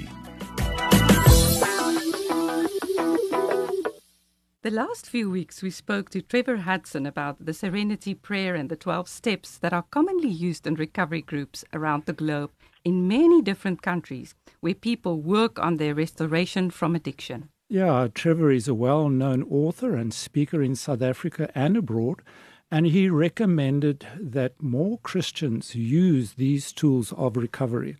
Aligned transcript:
The 4.63 4.71
last 4.73 5.09
few 5.09 5.31
weeks, 5.31 5.63
we 5.63 5.71
spoke 5.71 6.11
to 6.11 6.23
Trevor 6.23 6.57
Hudson 6.57 7.07
about 7.07 7.47
the 7.47 7.55
Serenity 7.55 8.15
Prayer 8.15 8.57
and 8.57 8.69
the 8.69 8.75
12 8.75 9.09
steps 9.09 9.57
that 9.59 9.73
are 9.73 9.87
commonly 9.93 10.29
used 10.29 10.67
in 10.67 10.75
recovery 10.75 11.23
groups 11.23 11.65
around 11.73 12.07
the 12.07 12.13
globe 12.13 12.51
in 12.85 13.07
many 13.07 13.41
different 13.43 13.83
countries 13.83 14.35
where 14.59 14.75
people 14.75 15.21
work 15.21 15.61
on 15.61 15.77
their 15.77 15.95
restoration 15.95 16.69
from 16.69 16.97
addiction. 16.97 17.51
Yeah, 17.69 18.07
Trevor 18.15 18.53
is 18.53 18.69
a 18.69 18.75
well 18.75 19.09
known 19.09 19.43
author 19.51 19.97
and 19.97 20.15
speaker 20.15 20.63
in 20.63 20.77
South 20.77 21.03
Africa 21.03 21.51
and 21.53 21.77
abroad, 21.77 22.23
and 22.71 22.87
he 22.87 23.09
recommended 23.09 24.07
that 24.21 24.63
more 24.63 24.99
Christians 24.99 25.75
use 25.75 26.35
these 26.35 26.73
tools 26.73 27.13
of 27.13 27.37
recovery 27.37 27.97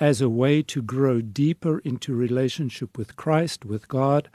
as 0.00 0.20
a 0.20 0.30
way 0.30 0.62
to 0.62 0.80
grow 0.80 1.20
deeper 1.20 1.78
into 1.80 2.14
relationship 2.14 2.96
with 2.96 3.16
Christ, 3.16 3.66
with 3.66 3.86
God, 3.86 4.30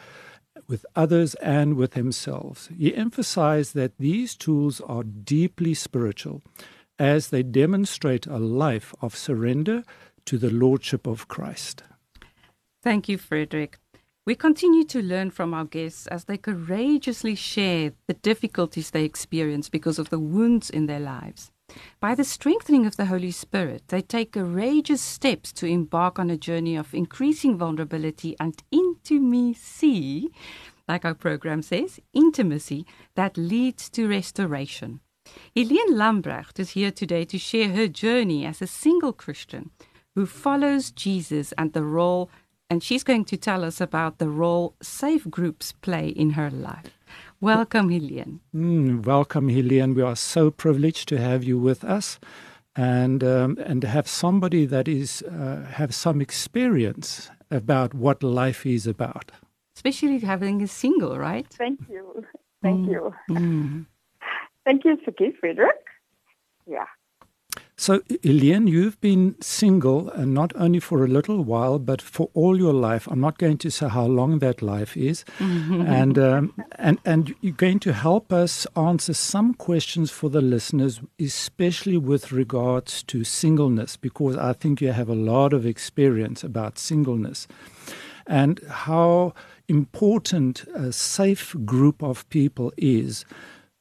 with 0.67 0.85
others 0.95 1.33
and 1.35 1.75
with 1.75 1.91
themselves. 1.91 2.69
He 2.77 2.95
emphasized 2.95 3.73
that 3.73 3.97
these 3.97 4.35
tools 4.35 4.79
are 4.81 5.03
deeply 5.03 5.73
spiritual 5.73 6.43
as 6.99 7.29
they 7.29 7.43
demonstrate 7.43 8.27
a 8.27 8.37
life 8.37 8.93
of 9.01 9.15
surrender 9.15 9.83
to 10.25 10.37
the 10.37 10.51
Lordship 10.51 11.07
of 11.07 11.27
Christ. 11.27 11.83
Thank 12.83 13.09
you, 13.09 13.17
Frederick. 13.17 13.79
We 14.27 14.35
continue 14.35 14.83
to 14.83 15.01
learn 15.01 15.31
from 15.31 15.53
our 15.53 15.63
guests 15.63 16.05
as 16.07 16.25
they 16.25 16.35
courageously 16.35 17.35
share 17.35 17.93
the 18.07 18.13
difficulties 18.13 18.91
they 18.91 19.05
experience 19.05 19.69
because 19.69 19.97
of 19.99 20.09
the 20.09 20.19
wounds 20.19 20.69
in 20.69 20.85
their 20.85 20.99
lives. 20.99 21.49
By 22.01 22.13
the 22.13 22.25
strengthening 22.25 22.85
of 22.85 22.97
the 22.97 23.05
Holy 23.05 23.31
Spirit, 23.31 23.83
they 23.87 24.01
take 24.01 24.33
courageous 24.33 25.01
steps 25.01 25.53
to 25.53 25.65
embark 25.65 26.19
on 26.19 26.29
a 26.29 26.35
journey 26.35 26.75
of 26.75 26.93
increasing 26.93 27.57
vulnerability 27.57 28.35
and 28.37 28.61
intimacy, 28.69 30.27
like 30.89 31.05
our 31.05 31.15
program 31.15 31.61
says, 31.61 32.01
intimacy 32.11 32.85
that 33.15 33.37
leads 33.37 33.89
to 33.91 34.09
restoration. 34.09 34.99
Helene 35.55 35.93
Lambrecht 35.93 36.59
is 36.59 36.71
here 36.71 36.91
today 36.91 37.23
to 37.23 37.37
share 37.37 37.69
her 37.69 37.87
journey 37.87 38.45
as 38.45 38.61
a 38.61 38.67
single 38.67 39.13
Christian 39.13 39.71
who 40.15 40.25
follows 40.25 40.91
Jesus 40.91 41.53
and 41.57 41.71
the 41.71 41.83
role, 41.83 42.29
and 42.69 42.83
she's 42.83 43.03
going 43.03 43.25
to 43.25 43.37
tell 43.37 43.63
us 43.63 43.79
about 43.81 44.17
the 44.17 44.29
role 44.29 44.75
safe 44.81 45.29
groups 45.29 45.73
play 45.81 46.09
in 46.09 46.31
her 46.31 46.49
life. 46.49 46.97
Welcome, 47.39 47.89
Helene. 47.89 48.39
Mm, 48.55 49.05
welcome, 49.05 49.49
Helene. 49.49 49.93
We 49.93 50.01
are 50.01 50.15
so 50.15 50.51
privileged 50.51 51.07
to 51.09 51.17
have 51.17 51.43
you 51.43 51.57
with 51.57 51.83
us, 51.83 52.19
and 52.75 53.23
um, 53.23 53.57
and 53.63 53.83
have 53.83 54.07
somebody 54.07 54.65
that 54.65 54.87
is 54.87 55.21
uh, 55.23 55.65
have 55.71 55.93
some 55.93 56.19
experience 56.21 57.29
about 57.51 57.93
what 57.93 58.23
life 58.23 58.65
is 58.65 58.87
about. 58.87 59.31
Especially 59.75 60.19
having 60.19 60.61
a 60.61 60.67
single, 60.67 61.17
right? 61.17 61.47
Thank 61.57 61.79
you. 61.89 62.25
Thank 62.63 62.87
Mm. 62.87 62.91
you. 62.91 63.13
Mm. 63.29 63.85
Thank 64.65 64.83
you, 64.83 64.97
Vicky 65.05 65.31
Frederick. 65.39 65.77
Yeah. 66.65 66.87
So, 67.79 68.01
Helene, 68.23 68.65
you've 68.65 68.99
been 69.01 69.35
single, 69.39 70.09
and 70.09 70.33
not 70.33 70.51
only 70.55 70.79
for 70.79 71.05
a 71.05 71.07
little 71.07 71.43
while, 71.43 71.77
but 71.77 72.01
for 72.01 72.31
all 72.33 72.57
your 72.57 72.73
life. 72.73 73.07
I'm 73.07 73.19
not 73.19 73.37
going 73.37 73.59
to 73.59 73.69
say 73.69 73.87
how 73.87 74.07
long 74.07 74.39
that 74.39 74.63
life 74.63 74.97
is, 74.97 75.23
and 75.39 76.17
um, 76.17 76.53
and 76.79 76.97
and 77.05 77.35
you're 77.41 77.53
going 77.53 77.79
to 77.81 77.93
help 77.93 78.33
us 78.33 78.65
answer 78.75 79.13
some 79.13 79.53
questions 79.53 80.09
for 80.09 80.27
the 80.27 80.41
listeners, 80.41 81.01
especially 81.19 81.97
with 81.97 82.31
regards 82.31 83.03
to 83.03 83.23
singleness, 83.23 83.95
because 83.95 84.35
I 84.35 84.53
think 84.53 84.81
you 84.81 84.91
have 84.91 85.07
a 85.09 85.15
lot 85.15 85.53
of 85.53 85.63
experience 85.63 86.43
about 86.43 86.79
singleness, 86.79 87.47
and 88.25 88.59
how 88.69 89.35
important 89.67 90.63
a 90.73 90.91
safe 90.91 91.55
group 91.63 92.01
of 92.01 92.27
people 92.29 92.73
is. 92.75 93.23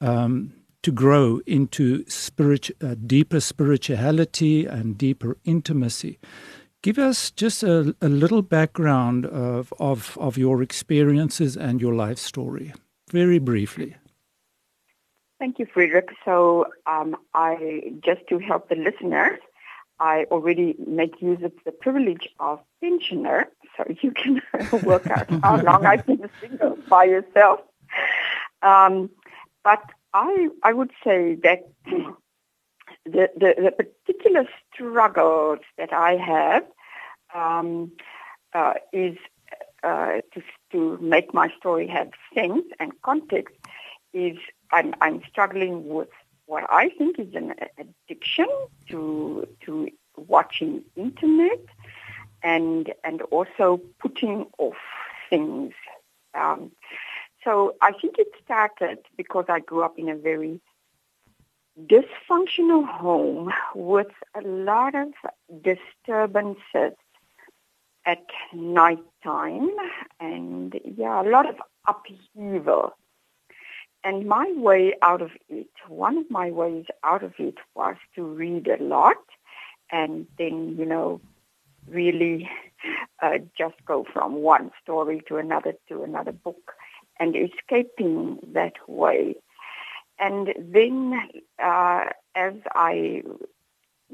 Um, 0.02 0.52
to 0.86 0.92
grow 0.92 1.40
into 1.48 2.08
spirit, 2.08 2.70
uh, 2.80 2.94
deeper 3.08 3.40
spirituality 3.40 4.66
and 4.66 4.96
deeper 4.96 5.36
intimacy. 5.44 6.16
Give 6.80 6.96
us 6.96 7.32
just 7.32 7.64
a, 7.64 7.96
a 8.00 8.08
little 8.08 8.40
background 8.40 9.26
of, 9.26 9.74
of, 9.80 10.16
of 10.20 10.38
your 10.38 10.62
experiences 10.62 11.56
and 11.56 11.80
your 11.80 11.92
life 11.92 12.18
story, 12.18 12.72
very 13.10 13.40
briefly. 13.40 13.96
Thank 15.40 15.58
you, 15.58 15.66
Frederick. 15.66 16.10
So 16.24 16.66
um, 16.86 17.16
I 17.34 17.92
just 18.04 18.20
to 18.28 18.38
help 18.38 18.68
the 18.68 18.76
listeners, 18.76 19.40
I 19.98 20.26
already 20.30 20.76
make 20.86 21.20
use 21.20 21.42
of 21.42 21.50
the 21.64 21.72
privilege 21.72 22.28
of 22.38 22.60
pensioner, 22.80 23.48
so 23.76 23.82
you 24.02 24.12
can 24.12 24.40
work 24.84 25.08
out 25.08 25.28
how 25.42 25.60
long 25.62 25.84
I've 25.84 26.06
been 26.06 26.30
single 26.40 26.78
by 26.88 27.06
yourself. 27.06 27.58
Um, 28.62 29.10
but 29.64 29.82
I 30.16 30.48
I 30.62 30.72
would 30.72 30.92
say 31.04 31.34
that 31.42 31.60
the, 33.04 33.28
the, 33.36 33.54
the 33.64 33.72
particular 33.72 34.48
struggles 34.72 35.60
that 35.76 35.92
I 35.92 36.16
have 36.16 36.64
um, 37.34 37.92
uh, 38.54 38.74
is 38.94 39.18
uh, 39.82 40.20
to, 40.32 40.42
to 40.72 40.98
make 41.02 41.34
my 41.34 41.52
story 41.58 41.86
have 41.88 42.10
sense 42.34 42.64
and 42.80 42.92
context 43.02 43.54
is 44.14 44.38
I'm, 44.72 44.94
I'm 45.02 45.20
struggling 45.30 45.86
with 45.86 46.08
what 46.46 46.64
I 46.70 46.88
think 46.96 47.18
is 47.18 47.34
an 47.34 47.54
addiction 47.78 48.48
to 48.88 49.46
to 49.66 49.88
watching 50.16 50.82
internet 50.96 51.60
and 52.42 52.92
and 53.04 53.20
also 53.22 53.80
putting 53.98 54.46
off 54.58 54.76
things. 55.28 55.74
Um, 56.34 56.70
so 57.46 57.76
I 57.80 57.92
think 57.92 58.16
it 58.18 58.28
started 58.44 58.98
because 59.16 59.46
I 59.48 59.60
grew 59.60 59.84
up 59.84 59.98
in 59.98 60.08
a 60.08 60.16
very 60.16 60.60
dysfunctional 61.80 62.86
home 62.88 63.52
with 63.74 64.08
a 64.34 64.40
lot 64.46 64.94
of 64.96 65.12
disturbances 65.62 66.96
at 68.04 68.24
night 68.52 69.04
time 69.22 69.70
and 70.18 70.74
yeah, 70.84 71.22
a 71.22 71.28
lot 71.28 71.48
of 71.48 71.56
upheaval. 71.86 72.96
And 74.02 74.26
my 74.26 74.52
way 74.56 74.94
out 75.02 75.22
of 75.22 75.30
it, 75.48 75.68
one 75.88 76.18
of 76.18 76.30
my 76.30 76.50
ways 76.50 76.86
out 77.04 77.22
of 77.22 77.34
it 77.38 77.56
was 77.76 77.96
to 78.16 78.24
read 78.24 78.68
a 78.68 78.82
lot 78.82 79.16
and 79.92 80.26
then, 80.38 80.76
you 80.78 80.84
know, 80.84 81.20
really 81.88 82.48
uh, 83.22 83.38
just 83.56 83.76
go 83.86 84.04
from 84.12 84.34
one 84.34 84.70
story 84.82 85.22
to 85.28 85.36
another 85.36 85.74
to 85.88 86.02
another 86.02 86.32
book 86.32 86.72
and 87.18 87.36
escaping 87.36 88.38
that 88.52 88.74
way. 88.86 89.36
And 90.18 90.54
then 90.58 91.20
uh, 91.62 92.04
as 92.34 92.54
I 92.74 93.22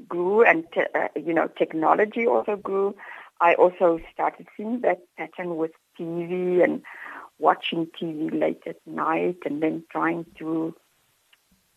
grew 0.09 0.43
and, 0.43 0.65
uh, 0.95 1.09
you 1.15 1.35
know, 1.35 1.49
technology 1.49 2.27
also 2.27 2.57
grew, 2.57 2.95
I 3.41 3.55
also 3.55 4.01
started 4.13 4.47
seeing 4.57 4.81
that 4.81 5.01
pattern 5.17 5.57
with 5.57 5.73
TV 5.99 6.63
and 6.63 6.83
watching 7.39 7.87
TV 8.01 8.33
late 8.39 8.63
at 8.67 8.77
night 8.87 9.39
and 9.45 9.63
then 9.63 9.84
trying 9.91 10.27
to, 10.39 10.75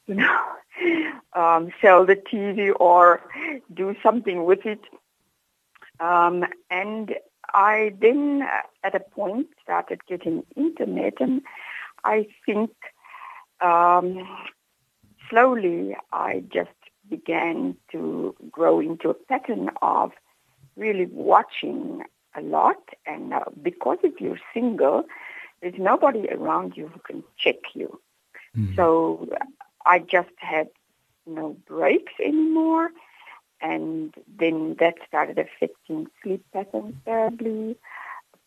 you 0.06 0.16
know, 0.16 0.42
um, 1.34 1.72
sell 1.82 2.06
the 2.06 2.16
TV 2.16 2.72
or 2.80 3.22
do 3.74 3.96
something 4.04 4.46
with 4.46 4.66
it. 4.66 4.82
Um, 6.00 6.46
and 6.70 7.16
I 7.54 7.94
then, 8.00 8.44
uh, 8.44 8.62
at 8.84 8.96
a 8.96 9.00
point, 9.00 9.48
started 9.64 10.06
getting 10.08 10.44
internet, 10.56 11.14
and 11.20 11.42
I 12.04 12.28
think 12.46 12.72
um, 13.62 14.28
slowly 15.30 15.96
I 16.12 16.44
just 16.54 16.70
began 17.10 17.76
to 17.92 18.36
grow 18.52 18.80
into 18.80 19.10
a 19.10 19.14
pattern 19.14 19.70
of 19.82 20.12
really 20.76 21.08
watching 21.08 22.04
a 22.36 22.42
lot. 22.42 22.82
And 23.06 23.34
uh, 23.34 23.46
because 23.62 24.00
if 24.04 24.20
you're 24.20 24.40
single, 24.54 25.04
there's 25.62 25.76
nobody 25.78 26.28
around 26.30 26.76
you 26.76 26.88
who 26.88 27.00
can 27.00 27.24
check 27.38 27.56
you. 27.74 28.00
So 28.76 29.28
I 29.86 30.00
just 30.00 30.32
had 30.38 30.70
no 31.26 31.58
breaks 31.68 32.14
anymore. 32.24 32.90
And 33.62 34.14
then 34.40 34.76
that 34.80 34.96
started 35.08 35.40
affecting 35.40 36.08
sleep 36.22 36.44
patterns 36.54 36.96
terribly, 37.06 37.78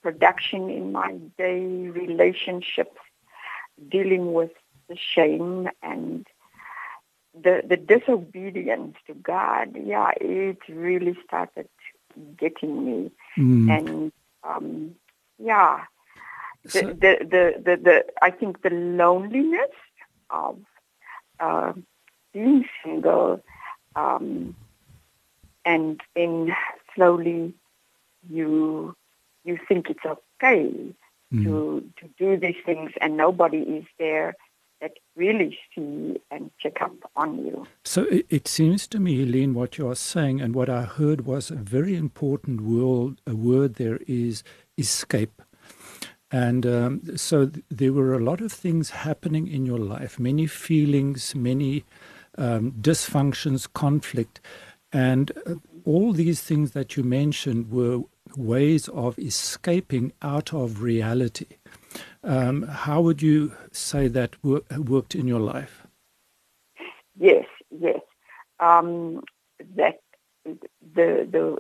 production 0.03 0.71
in 0.71 0.93
my 0.93 1.13
day, 1.37 1.65
relationships, 1.89 3.01
dealing 3.89 4.33
with 4.33 4.53
the 4.89 4.97
shame 4.97 5.69
and 5.83 6.27
the 7.35 7.63
the 7.67 7.77
disobedience 7.77 8.97
to 9.07 9.15
God. 9.15 9.77
Yeah, 9.83 10.13
it 10.21 10.59
really 10.69 11.17
started 11.27 11.69
getting 12.37 12.85
me. 12.85 13.11
Mm. 13.37 13.79
And 13.79 14.13
um, 14.45 14.95
yeah, 15.39 15.85
the, 16.65 16.83
the, 16.83 17.17
the, 17.21 17.63
the, 17.65 17.77
the, 17.77 18.05
I 18.23 18.31
think 18.31 18.63
the 18.63 18.71
loneliness 18.71 19.71
of 20.31 20.59
uh, 21.41 21.73
being 22.33 22.65
single, 22.85 23.41
um, 23.97 24.57
and 25.69 26.01
then 26.17 26.57
slowly 26.95 27.53
you 28.29 28.97
you 29.45 29.59
think 29.69 29.91
it's 29.91 30.05
okay 30.05 30.73
mm. 31.33 31.45
to 31.45 31.85
to 32.01 32.05
do 32.19 32.37
these 32.45 32.61
things, 32.65 32.91
and 33.01 33.17
nobody 33.17 33.59
is 33.59 33.85
there 33.99 34.35
that 34.81 34.93
really 35.17 35.59
see 35.75 36.21
and 36.31 36.51
check 36.61 36.81
up 36.81 36.95
on 37.17 37.45
you. 37.45 37.67
So 37.85 38.05
it, 38.05 38.27
it, 38.31 38.47
seems 38.47 38.87
to 38.89 39.01
me, 39.01 39.17
Helene, 39.17 39.53
what 39.53 39.77
you 39.77 39.89
are 39.89 39.97
saying, 39.97 40.41
and 40.41 40.55
what 40.55 40.71
I 40.71 40.83
heard 40.83 41.27
was 41.27 41.51
a 41.51 41.57
very 41.57 41.97
important 41.97 42.61
word. 42.61 43.21
A 43.27 43.35
word 43.35 43.75
there 43.75 43.99
is 44.07 44.45
escape. 44.77 45.43
And 46.31 46.65
um, 46.65 47.17
so 47.17 47.47
th- 47.47 47.65
there 47.71 47.93
were 47.93 48.15
a 48.15 48.23
lot 48.23 48.41
of 48.41 48.53
things 48.53 48.91
happening 48.91 49.49
in 49.49 49.67
your 49.67 49.79
life, 49.79 50.21
many 50.21 50.47
feelings, 50.47 51.35
many 51.35 51.85
um, 52.37 52.73
dysfunctions, 52.81 53.67
conflict. 53.73 54.41
And 54.93 55.33
uh, 55.47 55.55
all 55.85 56.13
these 56.13 56.41
things 56.43 56.73
that 56.73 56.97
you 56.97 57.03
mentioned 57.03 57.71
were 57.71 58.01
ways 58.37 58.89
of 58.89 59.19
escaping 59.19 60.13
out 60.23 60.53
of 60.53 60.83
reality. 60.83 61.47
Um, 62.23 62.63
how 62.63 63.01
would 63.01 63.23
you 63.23 63.53
say 63.73 64.09
that 64.09 64.43
wor- 64.43 64.63
worked 64.77 65.15
in 65.15 65.27
your 65.27 65.41
life? 65.41 65.87
Yes, 67.19 67.47
yes. 67.71 68.01
Um, 68.61 69.23
that 69.77 70.01
the 70.45 71.29
the 71.31 71.59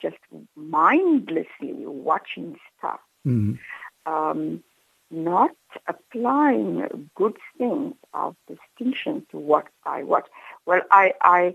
just 0.00 0.18
mindlessly 0.54 1.72
watching 1.86 2.56
stuff, 2.78 3.00
mm. 3.26 3.58
um, 4.06 4.62
not 5.10 5.56
applying 5.86 7.10
good 7.14 7.36
things 7.56 7.94
of 8.14 8.36
distinction 8.46 9.26
to 9.30 9.38
what 9.38 9.66
I 9.84 10.02
watch. 10.04 10.26
Well, 10.66 10.82
I 10.90 11.14
I 11.20 11.54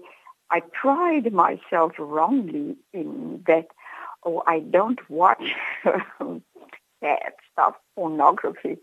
I 0.54 0.60
pride 0.60 1.34
myself 1.34 1.94
wrongly 1.98 2.78
in 2.94 3.44
that. 3.48 3.68
Oh, 4.26 4.44
I 4.48 4.60
don't 4.60 5.00
watch 5.10 5.44
bad 7.02 7.34
stuff, 7.52 7.76
pornography. 7.96 8.78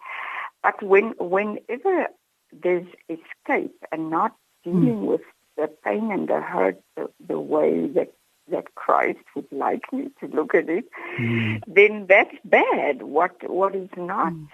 But 0.62 0.82
when 0.82 1.14
whenever 1.18 2.08
there's 2.52 2.86
escape 3.08 3.76
and 3.92 4.10
not 4.10 4.34
dealing 4.64 5.02
mm. 5.02 5.06
with 5.06 5.22
the 5.56 5.68
pain 5.84 6.10
and 6.10 6.28
the 6.28 6.40
hurt 6.40 6.80
the, 6.96 7.08
the 7.26 7.38
way 7.38 7.86
that 7.94 8.12
that 8.50 8.74
Christ 8.74 9.20
would 9.36 9.50
like 9.52 9.84
me 9.92 10.10
to 10.18 10.26
look 10.26 10.54
at 10.56 10.68
it, 10.68 10.86
mm. 11.18 11.62
then 11.68 12.06
that's 12.08 12.36
bad. 12.44 13.02
What 13.02 13.48
what 13.48 13.76
is 13.76 13.88
not, 13.96 14.32
mm. 14.32 14.48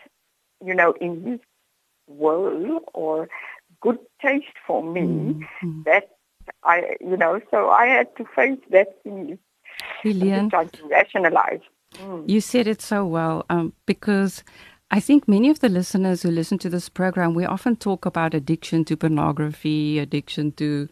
you 0.65 0.75
know, 0.75 0.93
in 1.01 1.25
His 1.25 1.41
will 2.07 2.81
or 2.93 3.29
good 3.81 3.99
taste 4.23 4.59
for 4.67 4.85
me, 4.85 5.47
mm. 5.63 5.85
that 5.85 6.11
I, 6.63 6.97
you 7.01 7.17
know, 7.17 7.41
so 7.51 7.71
I 7.71 7.87
had 7.87 8.15
to 8.17 8.25
face 8.35 8.59
that 8.71 9.03
thing. 9.03 9.39
Trying 10.51 10.71
to 10.71 10.89
rationalize. 10.89 11.61
Mm. 11.95 12.29
You 12.29 12.41
said 12.41 12.67
it 12.67 12.83
so 12.83 13.07
well 13.07 13.45
um, 13.51 13.73
because 13.87 14.43
I 14.91 15.01
think 15.01 15.27
many 15.27 15.51
of 15.51 15.61
the 15.61 15.69
listeners 15.69 16.23
who 16.23 16.31
listen 16.31 16.59
to 16.59 16.69
this 16.69 16.89
program, 16.89 17.35
we 17.35 17.45
often 17.45 17.77
talk 17.77 18.07
about 18.07 18.35
addiction 18.35 18.85
to 18.87 18.97
pornography, 18.97 19.99
addiction 19.99 20.53
to 20.53 20.89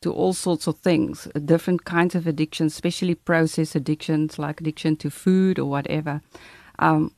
to 0.00 0.12
all 0.12 0.34
sorts 0.34 0.66
of 0.66 0.76
things, 0.78 1.26
different 1.46 1.86
kinds 1.86 2.14
of 2.14 2.26
addictions, 2.26 2.74
especially 2.74 3.14
process 3.14 3.74
addictions 3.74 4.38
like 4.38 4.60
addiction 4.60 4.96
to 4.96 5.08
food 5.08 5.58
or 5.58 5.64
whatever. 5.64 6.20
Um, 6.78 7.14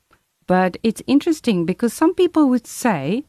but 0.47 0.77
it's 0.85 1.03
interesting 1.09 1.67
because 1.67 1.93
some 1.93 2.15
people 2.15 2.49
would 2.49 2.65
say, 2.65 3.25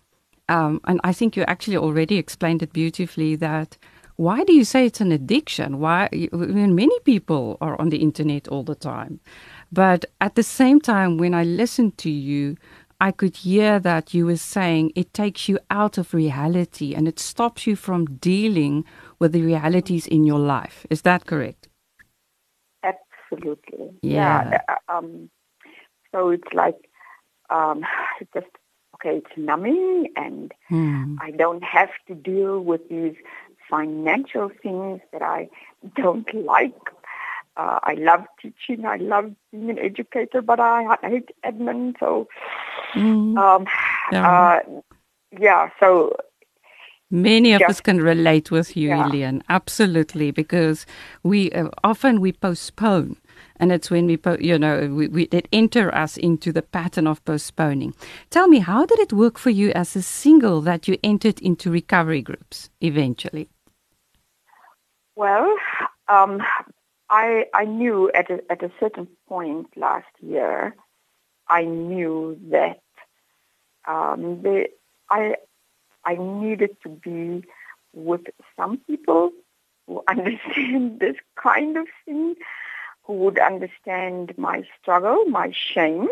um, 0.48 0.80
and 0.84 1.02
I 1.04 1.12
think 1.12 1.36
you 1.36 1.44
actually 1.48 1.78
already 1.78 2.18
explained 2.18 2.62
it 2.62 2.72
beautifully, 2.72 3.36
that 3.38 3.80
why 4.18 4.44
do 4.44 4.54
you 4.54 4.64
say 4.64 4.86
it's 4.86 5.02
an 5.02 5.12
addiction? 5.12 5.80
Why? 5.80 6.10
Mean, 6.12 6.76
many 6.76 7.00
people 7.02 7.58
are 7.62 7.80
on 7.80 7.90
the 7.90 7.98
internet 7.98 8.48
all 8.48 8.64
the 8.64 8.76
time. 8.76 9.20
But 9.72 10.06
at 10.20 10.36
the 10.36 10.44
same 10.44 10.82
time, 10.82 11.18
when 11.18 11.34
I 11.34 11.44
listened 11.44 11.98
to 12.00 12.10
you, 12.10 12.58
I 13.00 13.12
could 13.12 13.36
hear 13.38 13.80
that 13.80 14.16
you 14.16 14.26
were 14.26 14.38
saying 14.38 14.92
it 14.96 15.14
takes 15.14 15.48
you 15.48 15.60
out 15.70 16.00
of 16.00 16.16
reality 16.16 16.96
and 16.96 17.08
it 17.08 17.20
stops 17.20 17.68
you 17.68 17.76
from 17.76 18.06
dealing 18.06 18.86
with 19.20 19.34
the 19.34 19.44
realities 19.44 20.08
in 20.08 20.24
your 20.24 20.40
life. 20.40 20.88
Is 20.90 21.04
that 21.04 21.28
correct? 21.28 21.68
Absolutely. 22.84 23.92
Yeah. 24.02 24.50
yeah 24.50 24.62
uh, 24.68 24.98
um, 24.98 25.30
so 26.12 26.30
it's 26.30 26.52
like 26.54 26.90
um, 27.52 27.86
it's 28.22 28.32
just 28.34 28.48
okay. 28.96 29.18
It's 29.18 29.38
numbing, 29.38 30.08
and 30.16 30.52
hmm. 30.70 31.18
I 31.22 31.32
don't 31.32 31.64
have 31.64 31.90
to 32.08 32.16
deal 32.16 32.62
with 32.62 32.82
these 32.90 33.16
financial 33.70 34.50
things 34.62 35.02
that 35.12 35.22
I 35.22 35.50
don't 35.96 36.28
like 36.34 36.74
uh, 37.58 37.80
I 37.82 37.96
love 37.96 38.24
teaching. 38.40 38.86
I 38.86 38.98
love 38.98 39.34
being 39.52 39.72
an 39.72 39.80
educator, 39.80 40.42
but 40.42 40.60
I, 40.60 40.96
I 41.02 41.10
hate 41.10 41.30
admin. 41.44 41.96
So, 42.00 42.28
mm. 42.94 43.38
um, 43.38 43.66
yeah. 44.12 44.60
Uh, 44.62 44.82
yeah. 45.40 45.70
So 45.80 46.16
Many 47.10 47.54
of 47.54 47.62
us 47.62 47.80
can 47.80 48.02
relate 48.02 48.52
with 48.52 48.76
you, 48.76 48.90
yeah. 48.90 49.04
Helene, 49.04 49.42
absolutely, 49.48 50.32
because 50.32 50.86
we 51.24 51.50
uh, 51.52 51.70
often 51.82 52.20
we 52.20 52.34
postpone, 52.34 53.16
and 53.62 53.72
it's 53.72 53.90
when 53.90 54.08
we, 54.08 54.18
po- 54.18 54.38
you 54.42 54.60
know, 54.60 54.88
we, 54.94 55.08
we 55.08 55.24
it 55.32 55.48
enter 55.54 55.94
us 55.96 56.18
into 56.18 56.52
the 56.52 56.62
pattern 56.62 57.08
of 57.08 57.24
postponing. 57.24 57.94
Tell 58.30 58.50
me, 58.50 58.60
how 58.60 58.86
did 58.86 59.00
it 59.00 59.14
work 59.14 59.38
for 59.38 59.52
you 59.52 59.72
as 59.72 59.96
a 59.96 60.02
single 60.02 60.60
that 60.62 60.90
you 60.90 60.98
entered 61.02 61.40
into 61.40 61.72
recovery 61.72 62.22
groups 62.22 62.70
eventually? 62.82 63.48
Well, 65.18 65.56
um, 66.08 66.44
I 67.10 67.48
I 67.52 67.66
knew 67.66 68.12
at 68.14 68.30
a, 68.30 68.40
at 68.52 68.62
a 68.62 68.72
certain 68.80 69.08
point 69.28 69.68
last 69.76 70.14
year, 70.22 70.76
I 71.48 71.64
knew 71.66 72.38
that 72.52 72.82
um, 73.88 74.44
the, 74.44 74.68
I 75.10 75.38
I 76.06 76.18
needed 76.18 76.78
to 76.84 76.90
be 76.90 77.44
with 77.94 78.22
some 78.56 78.78
people 78.88 79.32
who 79.88 80.04
understand 80.08 81.00
this 81.00 81.18
kind 81.36 81.78
of 81.78 81.88
thing, 82.06 82.36
who 83.06 83.14
would 83.14 83.40
understand 83.40 84.36
my 84.38 84.64
struggle, 84.80 85.26
my 85.26 85.52
shame, 85.52 86.10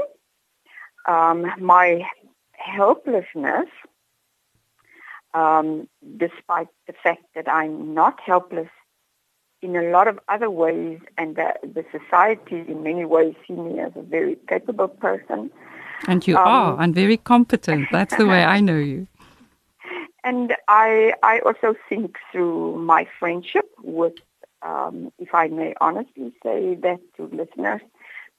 um, 1.07 1.51
my 1.59 2.09
helplessness, 2.53 3.69
um, 5.35 5.87
despite 6.17 6.69
the 6.87 6.93
fact 7.03 7.23
that 7.35 7.47
I'm 7.47 7.93
not 7.93 8.19
helpless 8.25 8.69
in 9.65 9.75
a 9.75 9.89
lot 9.89 10.07
of 10.07 10.19
other 10.29 10.49
ways, 10.49 10.99
and 11.17 11.35
that 11.35 11.57
the 11.63 11.83
society 11.91 12.59
in 12.71 12.83
many 12.83 13.03
ways 13.03 13.33
see 13.47 13.53
me 13.53 13.79
as 13.79 13.91
a 13.95 14.01
very 14.01 14.37
capable 14.47 14.87
person. 14.87 15.49
And 16.07 16.25
you 16.27 16.37
um, 16.37 16.47
are, 16.47 16.81
and 16.81 16.93
very 16.93 17.17
competent. 17.17 17.87
That's 17.91 18.15
the 18.15 18.27
way 18.27 18.43
I 18.43 18.59
know 18.61 18.77
you. 18.77 19.07
And 20.27 20.55
I, 20.67 21.13
I 21.21 21.37
also 21.45 21.75
think 21.87 22.17
through 22.31 22.77
my 22.79 23.07
friendship 23.19 23.69
with, 23.83 24.15
um, 24.63 25.11
if 25.19 25.35
I 25.35 25.49
may 25.49 25.75
honestly 25.79 26.33
say 26.41 26.73
that 26.81 26.99
to 27.15 27.29
listeners, 27.31 27.81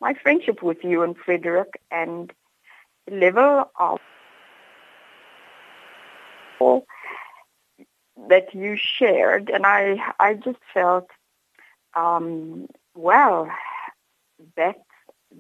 my 0.00 0.12
friendship 0.20 0.64
with 0.64 0.78
you 0.82 1.04
and 1.04 1.16
Frederick 1.16 1.80
and 1.92 2.32
the 3.06 3.14
level 3.14 3.70
of 3.78 4.00
that 8.28 8.54
you 8.54 8.76
shared, 8.76 9.50
and 9.50 9.66
I 9.66 9.98
I 10.18 10.34
just 10.34 10.58
felt, 10.72 11.08
um, 11.94 12.68
well, 12.94 13.50
that 14.56 14.76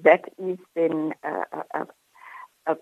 that 0.02 0.24
is 0.38 0.58
then 0.74 1.14
a, 1.22 1.44
a, 1.74 1.86
a 2.66 2.76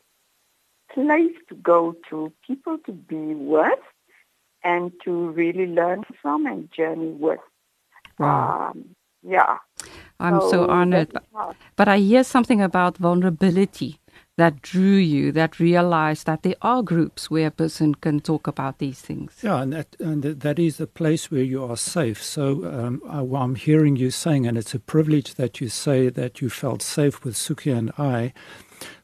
place 0.92 1.36
to 1.48 1.54
go 1.54 1.94
to, 2.10 2.32
people 2.46 2.78
to 2.86 2.92
be 2.92 3.34
with, 3.34 3.78
and 4.62 4.92
to 5.04 5.30
really 5.30 5.66
learn 5.66 6.04
from 6.20 6.46
and 6.46 6.70
journey 6.72 7.12
with. 7.12 7.40
Wow. 8.18 8.70
Um, 8.70 8.96
yeah. 9.22 9.58
I'm 10.20 10.40
so, 10.40 10.50
so 10.50 10.66
honored. 10.68 11.12
But 11.76 11.88
I 11.88 11.98
hear 11.98 12.24
something 12.24 12.60
about 12.62 12.98
vulnerability 12.98 13.98
that 14.36 14.60
drew 14.62 14.96
you, 14.96 15.30
that 15.32 15.60
realized 15.60 16.26
that 16.26 16.42
there 16.42 16.56
are 16.60 16.82
groups 16.82 17.30
where 17.30 17.46
a 17.46 17.52
person 17.52 17.94
can 17.94 18.20
talk 18.20 18.46
about 18.46 18.78
these 18.78 19.00
things. 19.00 19.38
Yeah, 19.42 19.62
and 19.62 19.72
that, 19.72 19.96
and 20.00 20.22
that 20.22 20.58
is 20.58 20.80
a 20.80 20.86
place 20.86 21.30
where 21.30 21.42
you 21.42 21.64
are 21.64 21.76
safe. 21.76 22.22
So 22.22 22.64
um, 22.64 23.02
I, 23.08 23.20
am 23.20 23.54
hearing 23.54 23.96
you 23.96 24.10
saying, 24.10 24.46
and 24.46 24.58
it's 24.58 24.74
a 24.74 24.80
privilege 24.80 25.34
that 25.34 25.60
you 25.60 25.68
say 25.68 26.08
that 26.08 26.40
you 26.40 26.50
felt 26.50 26.82
safe 26.82 27.24
with 27.24 27.34
Suki 27.34 27.76
and 27.76 27.92
I. 27.96 28.32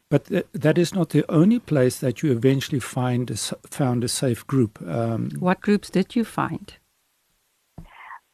But 0.09 0.25
th- 0.27 0.47
that 0.53 0.77
is 0.77 0.93
not 0.93 1.11
the 1.11 1.25
only 1.31 1.61
place 1.61 1.99
that 1.99 2.23
you 2.23 2.33
eventually 2.33 2.81
find 2.81 3.31
a, 3.31 3.37
found 3.37 4.03
a 4.03 4.09
safe 4.09 4.45
group. 4.45 4.83
Um, 4.83 5.31
what 5.39 5.61
groups 5.61 5.89
did 5.91 6.17
you 6.17 6.25
find? 6.25 6.75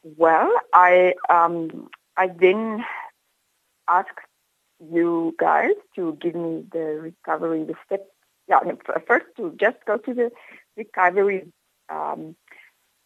Well, 0.01 0.51
I 0.73 1.13
um, 1.29 1.89
I 2.15 2.27
then 2.27 2.83
asked 3.87 4.19
you 4.79 5.35
guys 5.39 5.71
to 5.95 6.17
give 6.21 6.35
me 6.35 6.65
the 6.71 6.99
recovery, 7.01 7.63
the 7.63 7.75
step 7.85 8.07
yeah, 8.47 8.59
first 9.07 9.25
to 9.35 9.53
just 9.59 9.77
go 9.85 9.97
to 9.97 10.13
the 10.13 10.31
recovery 10.75 11.51
um, 11.89 12.35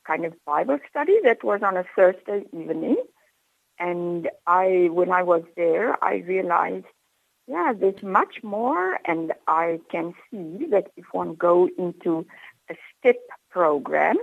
kind 0.05 0.25
of 0.25 0.33
Bible 0.45 0.79
study 0.89 1.17
that 1.23 1.43
was 1.43 1.61
on 1.63 1.77
a 1.77 1.85
Thursday 1.95 2.43
evening. 2.53 2.97
And 3.79 4.29
I, 4.45 4.89
when 4.91 5.11
I 5.11 5.23
was 5.23 5.43
there, 5.55 6.03
I 6.03 6.17
realized, 6.17 6.85
yeah, 7.47 7.73
there's 7.75 8.03
much 8.03 8.43
more, 8.43 8.99
and 9.05 9.33
I 9.47 9.79
can 9.89 10.13
see 10.29 10.67
that 10.69 10.91
if 10.95 11.05
one 11.11 11.33
go 11.33 11.67
into 11.77 12.27
a 12.69 12.75
step 12.99 13.17
program, 13.49 14.17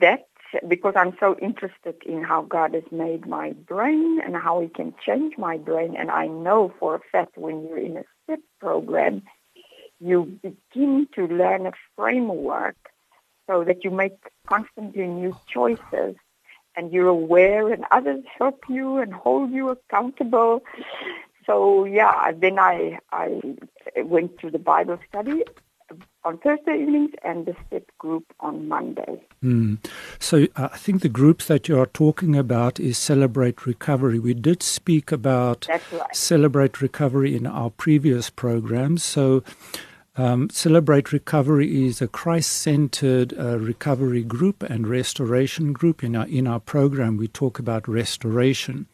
that 0.00 0.28
because 0.68 0.94
I'm 0.96 1.16
so 1.18 1.36
interested 1.40 1.96
in 2.04 2.22
how 2.22 2.42
God 2.42 2.74
has 2.74 2.84
made 2.90 3.26
my 3.26 3.52
brain 3.52 4.20
and 4.24 4.36
how 4.36 4.60
He 4.60 4.68
can 4.68 4.94
change 5.04 5.38
my 5.38 5.56
brain, 5.56 5.96
and 5.96 6.10
I 6.10 6.26
know 6.26 6.72
for 6.78 6.94
a 6.94 7.00
fact 7.10 7.36
when 7.36 7.66
you're 7.66 7.78
in 7.78 7.96
a 7.96 8.04
step 8.24 8.40
program, 8.60 9.22
you 10.00 10.38
begin 10.42 11.08
to 11.14 11.26
learn 11.26 11.66
a 11.66 11.72
framework 11.96 12.76
so 13.48 13.64
that 13.64 13.84
you 13.84 13.90
make 13.90 14.16
constantly 14.46 15.06
new 15.06 15.36
choices 15.46 16.16
and 16.74 16.92
you're 16.92 17.08
aware 17.08 17.72
and 17.72 17.84
others 17.90 18.24
help 18.38 18.64
you 18.68 18.98
and 18.98 19.12
hold 19.12 19.50
you 19.50 19.68
accountable. 19.70 20.62
So 21.46 21.84
yeah, 21.84 22.32
then 22.32 22.58
I 22.58 22.98
I 23.10 23.40
went 23.96 24.38
to 24.38 24.50
the 24.50 24.58
Bible 24.58 24.98
study 25.08 25.44
on 26.24 26.38
Thursday 26.38 26.82
evenings 26.82 27.10
and 27.24 27.46
the 27.46 27.54
step 27.66 27.84
group 27.98 28.24
on 28.40 28.68
Monday. 28.68 29.20
Mm. 29.42 29.78
So 30.18 30.46
uh, 30.56 30.68
I 30.72 30.76
think 30.76 31.02
the 31.02 31.08
groups 31.08 31.46
that 31.46 31.68
you 31.68 31.78
are 31.78 31.86
talking 31.86 32.36
about 32.36 32.78
is 32.78 32.96
Celebrate 32.98 33.66
Recovery. 33.66 34.18
We 34.18 34.34
did 34.34 34.62
speak 34.62 35.10
about 35.10 35.68
right. 35.68 36.16
Celebrate 36.16 36.80
Recovery 36.80 37.34
in 37.36 37.46
our 37.46 37.70
previous 37.70 38.30
programs. 38.30 39.02
So 39.02 39.42
um, 40.16 40.50
Celebrate 40.50 41.12
Recovery 41.12 41.86
is 41.86 42.02
a 42.02 42.08
Christ-centered 42.08 43.32
uh, 43.38 43.58
recovery 43.58 44.22
group 44.22 44.62
and 44.62 44.86
restoration 44.86 45.72
group. 45.72 46.04
In 46.04 46.14
our 46.14 46.26
in 46.26 46.46
our 46.46 46.60
program, 46.60 47.16
we 47.16 47.28
talk 47.28 47.58
about 47.58 47.88
restoration, 47.88 48.86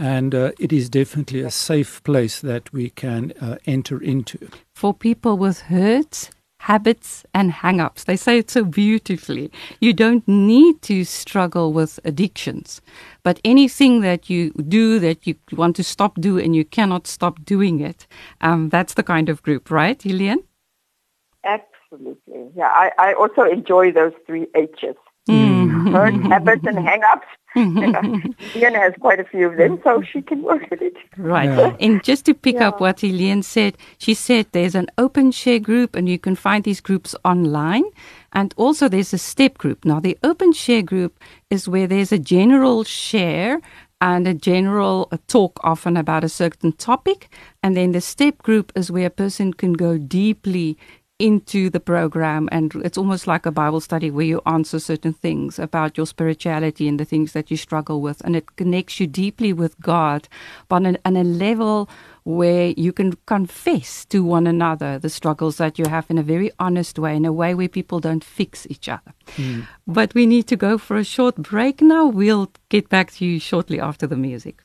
and 0.00 0.34
uh, 0.34 0.50
it 0.58 0.72
is 0.72 0.88
definitely 0.88 1.42
a 1.42 1.50
safe 1.50 2.02
place 2.04 2.40
that 2.40 2.72
we 2.72 2.88
can 2.88 3.32
uh, 3.40 3.58
enter 3.66 4.02
into 4.02 4.48
for 4.74 4.94
people 4.94 5.36
with 5.36 5.60
hurts. 5.60 6.30
Habits 6.64 7.24
and 7.32 7.50
hang 7.50 7.80
ups. 7.80 8.04
They 8.04 8.16
say 8.16 8.36
it 8.36 8.50
so 8.50 8.64
beautifully. 8.64 9.50
You 9.80 9.94
don't 9.94 10.28
need 10.28 10.82
to 10.82 11.04
struggle 11.04 11.72
with 11.72 11.98
addictions, 12.04 12.82
but 13.22 13.40
anything 13.46 14.02
that 14.02 14.28
you 14.28 14.50
do 14.68 14.98
that 14.98 15.26
you 15.26 15.36
want 15.52 15.74
to 15.76 15.82
stop 15.82 16.20
do 16.20 16.38
and 16.38 16.54
you 16.54 16.66
cannot 16.66 17.06
stop 17.06 17.42
doing 17.46 17.80
it, 17.80 18.06
um, 18.42 18.68
that's 18.68 18.92
the 18.92 19.02
kind 19.02 19.30
of 19.30 19.42
group, 19.42 19.70
right, 19.70 20.02
Helene? 20.02 20.44
Absolutely. 21.44 22.50
Yeah, 22.54 22.68
I, 22.68 22.90
I 22.98 23.12
also 23.14 23.44
enjoy 23.44 23.92
those 23.92 24.12
three 24.26 24.46
H's. 24.54 24.96
Mm. 25.28 25.92
Hurt, 25.92 26.14
habits, 26.14 26.64
and 26.66 26.78
hang-ups. 26.78 27.26
Helene 27.52 28.74
has 28.74 28.94
quite 29.00 29.18
a 29.18 29.24
few 29.24 29.48
of 29.48 29.56
them, 29.56 29.80
so 29.82 30.02
she 30.02 30.22
can 30.22 30.42
work 30.42 30.70
with 30.70 30.80
it. 30.82 30.94
Right. 31.16 31.50
Yeah. 31.50 31.76
And 31.80 32.02
just 32.02 32.24
to 32.26 32.34
pick 32.34 32.54
yeah. 32.54 32.68
up 32.68 32.80
what 32.80 33.00
Helene 33.00 33.42
said, 33.42 33.76
she 33.98 34.14
said 34.14 34.46
there's 34.52 34.74
an 34.74 34.86
open 34.98 35.32
share 35.32 35.58
group, 35.58 35.96
and 35.96 36.08
you 36.08 36.18
can 36.18 36.36
find 36.36 36.64
these 36.64 36.80
groups 36.80 37.14
online. 37.24 37.84
And 38.32 38.54
also 38.56 38.88
there's 38.88 39.12
a 39.12 39.18
step 39.18 39.58
group. 39.58 39.84
Now, 39.84 39.98
the 40.00 40.16
open 40.22 40.52
share 40.52 40.82
group 40.82 41.18
is 41.50 41.68
where 41.68 41.86
there's 41.86 42.12
a 42.12 42.18
general 42.18 42.84
share 42.84 43.60
and 44.00 44.26
a 44.26 44.34
general 44.34 45.08
a 45.12 45.18
talk 45.18 45.60
often 45.62 45.96
about 45.96 46.24
a 46.24 46.28
certain 46.28 46.72
topic. 46.72 47.28
And 47.62 47.76
then 47.76 47.92
the 47.92 48.00
step 48.00 48.38
group 48.38 48.72
is 48.74 48.90
where 48.90 49.06
a 49.06 49.10
person 49.10 49.52
can 49.52 49.74
go 49.74 49.98
deeply 49.98 50.78
into 51.20 51.68
the 51.70 51.80
program 51.80 52.48
and 52.50 52.74
it's 52.76 52.98
almost 52.98 53.26
like 53.26 53.44
a 53.44 53.50
bible 53.50 53.80
study 53.80 54.10
where 54.10 54.24
you 54.24 54.40
answer 54.46 54.78
certain 54.78 55.12
things 55.12 55.58
about 55.58 55.96
your 55.96 56.06
spirituality 56.06 56.88
and 56.88 56.98
the 56.98 57.04
things 57.04 57.32
that 57.32 57.50
you 57.50 57.56
struggle 57.56 58.00
with 58.00 58.20
and 58.22 58.34
it 58.34 58.56
connects 58.56 58.98
you 58.98 59.06
deeply 59.06 59.52
with 59.52 59.78
god 59.80 60.28
but 60.68 60.86
on, 60.86 60.96
on 61.04 61.16
a 61.16 61.24
level 61.24 61.88
where 62.24 62.72
you 62.76 62.92
can 62.92 63.12
confess 63.26 64.04
to 64.06 64.24
one 64.24 64.46
another 64.46 64.98
the 64.98 65.10
struggles 65.10 65.56
that 65.56 65.78
you 65.78 65.86
have 65.86 66.10
in 66.10 66.18
a 66.18 66.22
very 66.22 66.50
honest 66.58 66.98
way 66.98 67.16
in 67.16 67.24
a 67.24 67.32
way 67.32 67.54
where 67.54 67.68
people 67.68 68.00
don't 68.00 68.24
fix 68.24 68.66
each 68.70 68.88
other. 68.88 69.12
Mm. 69.36 69.66
but 69.86 70.14
we 70.14 70.26
need 70.26 70.46
to 70.48 70.56
go 70.56 70.78
for 70.78 70.96
a 70.96 71.04
short 71.04 71.36
break 71.36 71.80
now. 71.80 72.06
We'll 72.06 72.50
get 72.68 72.88
back 72.88 73.12
to 73.12 73.24
you 73.24 73.38
shortly 73.38 73.80
after 73.80 74.06
the 74.06 74.16
music 74.16 74.62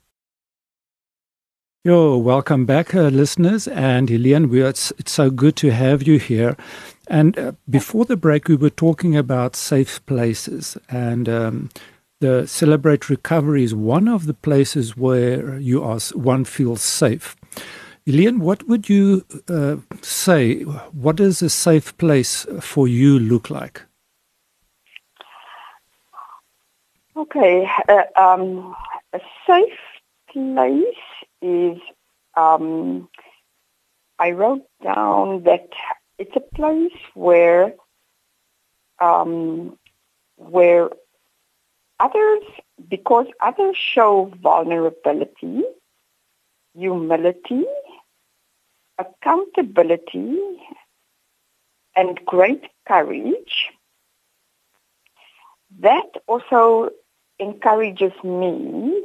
Yo, 1.88 2.18
welcome 2.18 2.66
back, 2.66 2.96
uh, 2.96 3.10
listeners. 3.10 3.68
And 3.68 4.10
Helene, 4.10 4.50
we 4.50 4.64
are, 4.64 4.70
it's, 4.70 4.92
it's, 4.98 5.12
so 5.12 5.30
good 5.30 5.56
to 5.58 5.70
have 5.70 6.02
you 6.02 6.18
here. 6.18 6.58
And 7.10 7.38
uh, 7.38 7.52
before 7.70 8.06
the 8.06 8.18
break, 8.18 8.48
we 8.48 8.56
were 8.56 8.72
talking 8.72 9.16
about 9.16 9.56
safe 9.56 10.04
places. 10.08 10.80
And 10.90 11.30
um, 11.30 11.70
the 12.22 12.48
Celebrate 12.48 13.08
Recovery 13.08 13.64
is 13.64 13.76
one 13.76 14.08
of 14.08 14.26
the 14.26 14.34
places 14.34 14.98
where 14.98 15.60
you 15.60 15.84
are, 15.84 16.00
one 16.16 16.44
feels 16.44 16.82
safe. 16.82 17.36
Helene, 18.08 18.40
what 18.40 18.68
would 18.68 18.90
you 18.90 19.24
uh, 19.48 19.76
say? 20.02 20.64
What 20.64 21.18
does 21.18 21.44
a 21.44 21.52
safe 21.52 21.96
place 22.00 22.48
for 22.62 22.88
you 22.88 23.20
look 23.20 23.52
like? 23.52 23.84
Okay, 27.16 27.70
uh, 27.88 28.20
um, 28.20 28.76
a 29.14 29.20
safe 29.46 29.78
place 30.34 31.15
is 31.42 31.78
um, 32.36 33.10
I 34.20 34.32
wrote 34.32 34.66
down 34.84 35.44
that 35.44 35.70
it's 36.18 36.36
a 36.36 36.56
place 36.56 36.98
where 37.14 37.74
um, 39.00 39.78
where 40.38 40.90
others, 42.00 42.44
because 42.90 43.28
others 43.42 43.76
show 43.78 44.32
vulnerability, 44.42 45.64
humility, 46.74 47.66
accountability, 48.98 50.38
and 51.96 52.20
great 52.26 52.64
courage, 52.88 53.70
that 55.80 56.08
also 56.28 56.90
encourages 57.40 58.12
me 58.24 59.04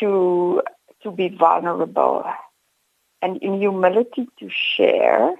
to 0.00 0.62
to 1.02 1.10
be 1.10 1.28
vulnerable 1.28 2.24
and 3.22 3.38
in 3.38 3.60
humility 3.60 4.28
to 4.38 4.48
share, 4.50 5.34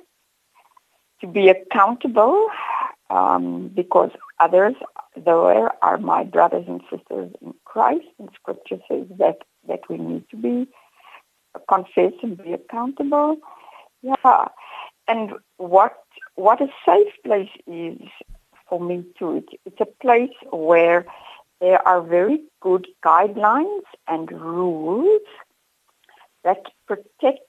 to 1.20 1.26
be 1.26 1.48
accountable 1.48 2.48
um, 3.10 3.68
because 3.68 4.10
others 4.40 4.74
there 5.16 5.84
are 5.84 5.98
my 5.98 6.24
brothers 6.24 6.64
and 6.68 6.82
sisters 6.90 7.32
in 7.40 7.54
Christ 7.64 8.06
and 8.18 8.28
scripture 8.34 8.78
says 8.88 9.06
that, 9.18 9.38
that 9.68 9.80
we 9.88 9.98
need 9.98 10.28
to 10.30 10.36
be 10.36 10.68
confess 11.68 12.12
and 12.22 12.36
be 12.36 12.52
accountable. 12.52 13.38
Yeah. 14.02 14.48
And 15.08 15.32
what 15.56 16.02
what 16.34 16.60
a 16.60 16.68
safe 16.84 17.12
place 17.24 17.48
is 17.66 18.00
for 18.68 18.80
me 18.80 19.04
too. 19.18 19.36
It, 19.36 19.60
it's 19.64 19.80
a 19.80 20.02
place 20.02 20.36
where 20.50 21.06
there 21.60 21.86
are 21.88 22.02
very 22.02 22.42
good 22.60 22.86
guidelines 23.04 23.84
and 24.06 24.30
rules 24.30 25.22
that 26.46 26.62
protect 26.86 27.40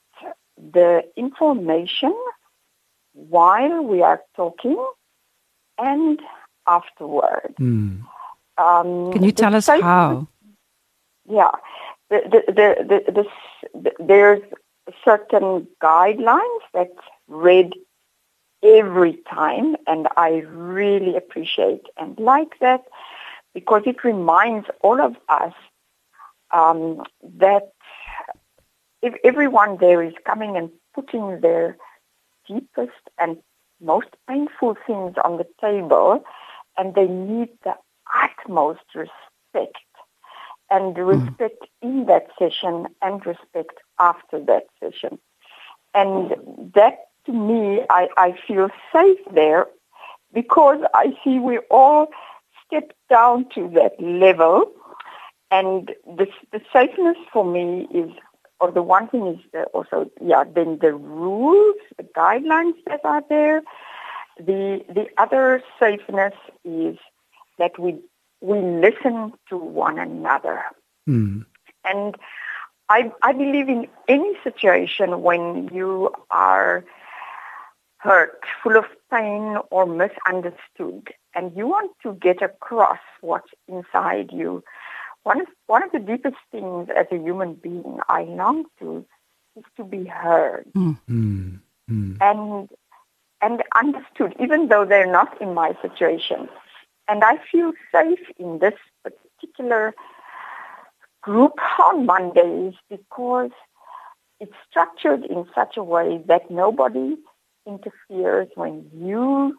the 0.58 1.04
information 1.16 2.16
while 3.14 3.84
we 3.84 4.02
are 4.02 4.22
talking 4.36 4.78
and 5.78 6.20
afterward. 6.68 7.54
Mm. 7.60 8.02
Um, 8.58 9.14
Can 9.14 9.24
you 9.24 9.32
tell 9.32 9.54
us 9.56 9.68
how? 9.68 10.28
Yeah, 11.30 11.52
the, 12.10 12.22
the, 12.34 12.54
the, 12.60 13.12
the, 13.12 13.26
the, 13.84 13.92
there's 14.00 14.42
certain 15.06 15.68
guidelines 15.80 16.64
that 16.74 16.90
read 17.28 17.74
every 18.64 19.20
time, 19.30 19.76
and 19.86 20.08
I 20.18 20.44
really 20.48 21.16
appreciate 21.16 21.86
and 21.98 22.18
like 22.18 22.60
that 22.62 22.84
because 23.54 23.84
it 23.86 24.04
reminds 24.04 24.68
all 24.82 25.00
of 25.00 25.16
us 25.30 25.54
um, 26.52 27.04
that 27.38 27.74
if 29.02 29.14
everyone 29.24 29.78
there 29.80 30.02
is 30.04 30.14
coming 30.26 30.58
and 30.58 30.70
putting 30.94 31.42
their 31.42 31.78
deepest 32.48 33.02
and 33.20 33.38
most 33.82 34.08
painful 34.28 34.76
things 34.88 35.16
on 35.24 35.38
the 35.38 35.48
table, 35.62 36.24
and 36.78 36.96
they 36.96 37.08
need 37.08 37.50
the 37.64 37.76
utmost 38.24 38.82
respect 38.96 39.78
and 40.70 40.96
mm. 40.96 41.08
respect 41.08 41.62
mm. 41.62 41.68
in 41.82 42.06
that 42.06 42.28
session 42.40 42.88
and 43.02 43.26
respect 43.26 43.80
after 44.00 44.40
that 44.40 44.66
session. 44.80 45.20
And 45.94 46.72
that 46.74 47.08
to 47.26 47.32
me, 47.34 47.82
I, 47.90 48.08
I 48.18 48.38
feel 48.48 48.70
safe 48.94 49.20
there 49.34 49.68
because 50.34 50.80
I 50.94 51.18
see 51.24 51.40
we 51.40 51.60
all 51.70 52.08
step 52.66 52.94
down 53.10 53.48
to 53.56 53.70
that 53.76 54.02
level 54.02 54.72
and 55.50 55.94
the, 56.06 56.28
the 56.52 56.62
safeness 56.74 57.18
for 57.32 57.46
me 57.46 57.88
is 57.94 58.12
or 58.60 58.72
the 58.72 58.82
one 58.82 59.08
thing 59.08 59.28
is 59.28 59.40
the, 59.54 59.64
also, 59.66 60.10
yeah, 60.22 60.44
then 60.44 60.80
the 60.82 60.94
rules, 60.94 61.76
the 61.98 62.04
guidelines 62.04 62.74
that 62.88 63.02
are 63.04 63.24
there. 63.30 63.62
The 64.40 64.84
the 64.88 65.08
other 65.18 65.64
safeness 65.80 66.34
is 66.64 66.98
that 67.58 67.80
we 67.80 67.98
we 68.42 68.60
listen 68.60 69.34
to 69.50 69.58
one 69.58 69.98
another. 69.98 70.64
Mm. 71.08 71.46
And 71.84 72.16
I, 72.90 73.12
I 73.22 73.34
believe 73.34 73.68
in 73.68 73.88
any 74.08 74.34
situation 74.44 75.22
when 75.22 75.70
you 75.74 76.12
are 76.32 76.86
hurt, 77.98 78.40
full 78.64 78.78
of 78.78 78.86
pain 79.12 79.58
or 79.72 79.86
misunderstood, 79.86 81.10
and 81.34 81.56
you 81.56 81.68
want 81.68 81.92
to 82.04 82.14
get 82.14 82.42
across 82.42 83.00
what's 83.22 83.50
inside 83.68 84.30
you, 84.32 84.64
one 85.30 85.42
of, 85.42 85.48
one 85.68 85.84
of 85.84 85.92
the 85.92 86.00
deepest 86.12 86.42
things 86.54 86.88
as 87.00 87.08
a 87.12 87.18
human 87.28 87.52
being 87.68 88.00
I 88.10 88.22
long 88.42 88.66
to 88.80 89.06
is 89.60 89.66
to 89.78 89.84
be 89.84 90.06
heard 90.06 90.66
Mm. 90.76 90.98
Mm. 91.90 92.18
and 92.30 92.70
and 93.46 93.56
understood, 93.84 94.32
even 94.46 94.68
though 94.70 94.86
they're 94.86 95.14
not 95.20 95.32
in 95.44 95.54
my 95.54 95.70
situation. 95.86 96.50
And 97.10 97.20
I 97.32 97.34
feel 97.52 97.72
safe 97.96 98.26
in 98.44 98.50
this 98.64 98.78
particular 99.06 99.94
group 101.22 101.54
on 101.88 102.06
Mondays 102.06 102.74
because 102.90 103.52
it's 104.40 104.58
structured 104.70 105.24
in 105.34 105.46
such 105.54 105.78
a 105.78 105.84
way 105.84 106.22
that 106.32 106.50
nobody 106.50 107.10
interferes 107.66 108.50
when 108.56 108.74
you 108.94 109.56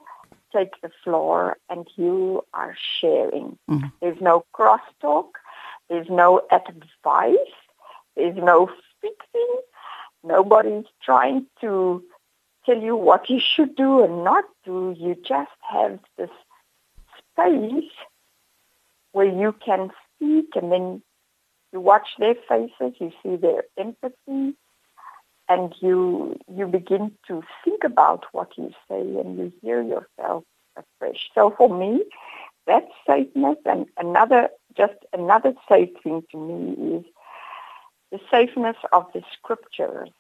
take 0.57 0.73
the 0.83 0.91
floor 1.05 1.57
and 1.71 1.87
you 1.97 2.43
are 2.55 2.75
sharing. 2.99 3.49
Mhm. 3.71 3.93
There's 4.01 4.21
no 4.21 4.45
crosstalk. 4.57 5.31
There's 5.89 6.09
no 6.09 6.43
advice. 6.51 7.37
There's 8.17 8.37
no 8.37 8.71
fixing. 9.01 9.61
Nobody's 10.25 10.85
trying 11.03 11.47
to 11.61 12.03
tell 12.67 12.79
you 12.79 12.97
what 12.97 13.31
you 13.31 13.41
should 13.41 13.77
do 13.77 14.05
and 14.05 14.25
not 14.25 14.45
do. 14.65 14.95
You 14.99 15.15
just 15.15 15.51
have 15.71 15.99
this 16.17 16.31
space 17.33 17.91
where 19.13 19.27
you 19.27 19.55
can 19.65 19.91
speak 20.17 20.57
and 20.57 20.71
then 20.71 21.03
you 21.73 21.81
watch 21.81 22.09
their 22.19 22.35
faces, 22.49 22.95
you 22.99 23.13
see 23.23 23.37
their 23.37 23.65
empathy, 23.77 24.55
and 25.49 25.75
you 25.81 26.39
you 26.55 26.67
begin 26.67 27.13
to 27.27 27.43
think 27.65 27.85
about 27.85 28.25
what 28.33 28.57
you 28.57 28.71
say 28.89 29.01
and 29.01 29.39
you 29.39 29.53
hear 29.63 29.83
yourself 29.83 30.45
afresh. 30.77 31.31
So 31.35 31.55
for 31.57 31.69
me, 31.69 32.05
that's 32.69 32.93
safeness 33.07 33.57
and 33.65 33.87
another 33.99 34.49
just 34.77 34.99
another 35.13 35.55
safe 35.69 35.91
thing 36.05 36.23
to 36.31 36.39
me 36.39 36.99
is 36.99 37.05
the 38.13 38.21
safeness 38.31 38.77
of 38.93 39.07
the 39.15 39.23
scriptures 39.33 40.11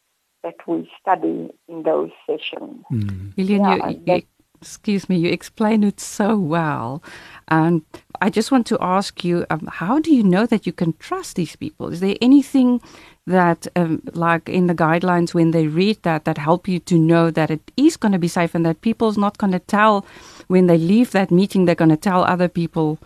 that 0.42 0.56
we 0.66 0.90
study 1.00 1.50
in 1.68 1.82
those 1.84 2.10
sessions. 2.26 2.84
Mm. 2.92 3.32
Lillian, 3.36 3.64
Yeah, 3.64 3.76
you, 3.76 3.82
you, 3.90 3.94
guess- 4.06 4.22
excuse 4.60 5.08
me, 5.08 5.16
you 5.16 5.30
explain 5.30 5.84
it 5.84 6.00
so 6.00 6.38
well. 6.38 7.02
And 7.48 7.82
I 8.20 8.30
just 8.30 8.50
want 8.50 8.66
to 8.68 8.78
ask 8.80 9.24
you, 9.24 9.46
um, 9.50 9.68
how 9.70 9.98
do 9.98 10.14
you 10.14 10.22
know 10.22 10.46
that 10.46 10.66
you 10.66 10.72
can 10.72 10.94
trust 10.98 11.36
these 11.36 11.56
people? 11.56 11.88
Is 11.88 12.00
there 12.00 12.16
anything 12.20 12.80
that, 13.26 13.66
um, 13.76 14.02
like 14.12 14.48
in 14.48 14.66
the 14.66 14.74
guidelines, 14.74 15.34
when 15.34 15.50
they 15.50 15.66
read 15.66 16.02
that, 16.02 16.24
that 16.24 16.38
help 16.38 16.66
you 16.68 16.78
to 16.80 16.98
know 16.98 17.30
that 17.30 17.50
it 17.50 17.70
is 17.76 17.96
going 17.96 18.12
to 18.12 18.18
be 18.18 18.28
safe 18.28 18.54
and 18.54 18.64
that 18.66 18.80
people's 18.80 19.18
not 19.18 19.38
going 19.38 19.52
to 19.52 19.58
tell, 19.58 20.04
when 20.48 20.66
they 20.66 20.78
leave 20.78 21.10
that 21.12 21.30
meeting, 21.30 21.64
they're 21.64 21.74
going 21.74 21.90
to 21.90 21.96
tell 21.96 22.24
other 22.24 22.48
people 22.48 22.98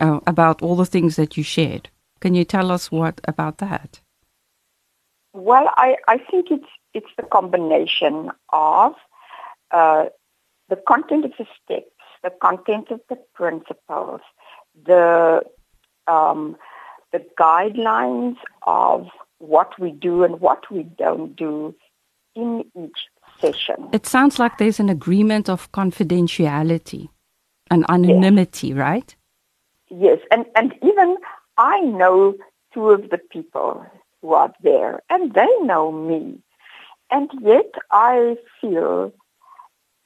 uh, 0.00 0.20
about 0.26 0.62
all 0.62 0.76
the 0.76 0.86
things 0.86 1.16
that 1.16 1.36
you 1.36 1.42
shared? 1.42 1.88
Can 2.20 2.34
you 2.34 2.44
tell 2.44 2.70
us 2.70 2.90
what 2.90 3.20
about 3.24 3.58
that? 3.58 4.00
Well, 5.32 5.70
I, 5.76 5.96
I 6.08 6.18
think 6.18 6.50
it's 6.50 6.68
it's 6.94 7.10
the 7.18 7.24
combination 7.24 8.30
of 8.54 8.94
uh, 9.70 10.06
the 10.68 10.76
content 10.76 11.24
of 11.24 11.32
the 11.38 11.46
steps, 11.62 11.90
the 12.22 12.30
content 12.42 12.90
of 12.90 13.00
the 13.08 13.16
principles, 13.34 14.20
the 14.84 15.42
um, 16.06 16.56
the 17.12 17.24
guidelines 17.38 18.36
of 18.66 19.08
what 19.38 19.78
we 19.78 19.90
do 19.90 20.24
and 20.24 20.40
what 20.40 20.70
we 20.70 20.82
don't 20.82 21.36
do 21.36 21.74
in 22.34 22.64
each 22.76 23.06
session. 23.40 23.88
It 23.92 24.06
sounds 24.06 24.38
like 24.38 24.58
there's 24.58 24.80
an 24.80 24.88
agreement 24.88 25.48
of 25.48 25.70
confidentiality 25.72 27.08
and 27.70 27.84
anonymity, 27.88 28.72
right? 28.72 29.14
Yes, 29.88 30.18
and, 30.30 30.46
and 30.54 30.74
even 30.82 31.16
I 31.58 31.80
know 31.80 32.34
two 32.72 32.90
of 32.90 33.10
the 33.10 33.18
people 33.18 33.84
who 34.20 34.34
are 34.34 34.52
there, 34.62 35.00
and 35.10 35.32
they 35.34 35.48
know 35.62 35.92
me. 35.92 36.38
And 37.10 37.30
yet 37.40 37.72
I 37.92 38.36
feel 38.60 39.12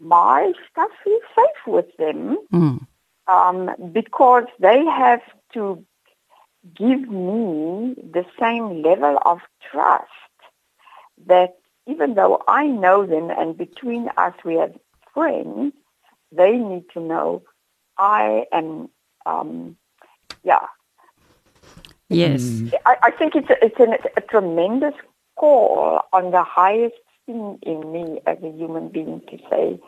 my 0.01 0.53
stuff 0.71 0.91
is 1.07 1.23
safe 1.37 1.67
with 1.67 1.97
them 1.99 2.39
Mm. 2.53 2.87
um, 3.27 3.71
because 3.93 4.47
they 4.59 4.85
have 4.85 5.23
to 5.53 5.85
give 6.75 7.09
me 7.09 7.95
the 8.13 8.25
same 8.39 8.83
level 8.83 9.19
of 9.25 9.41
trust 9.71 10.11
that 11.27 11.57
even 11.87 12.15
though 12.15 12.43
I 12.49 12.67
know 12.67 13.07
them 13.07 13.31
and 13.31 13.57
between 13.57 14.09
us 14.17 14.35
we 14.45 14.57
are 14.59 14.71
friends, 15.13 15.75
they 16.33 16.57
need 16.57 16.85
to 16.95 17.01
know 17.01 17.43
I 17.99 18.47
am, 18.53 18.89
um, 19.27 19.77
yeah. 20.43 20.67
Yes. 22.09 22.63
I, 22.87 22.97
I 23.03 23.11
think 23.11 23.35
it's 23.37 23.51
a, 23.51 23.65
it's 23.65 23.79
an, 23.79 23.95
a 24.17 24.21
tremendous 24.23 24.95
call 25.37 26.01
on 26.13 26.31
the 26.31 26.43
highest 26.43 26.97
thing 27.27 27.59
in 27.63 27.93
me 27.93 28.21
as 28.27 28.39
a 28.43 28.51
human 28.51 28.89
being 28.89 29.21
to 29.31 29.39
say, 29.51 29.79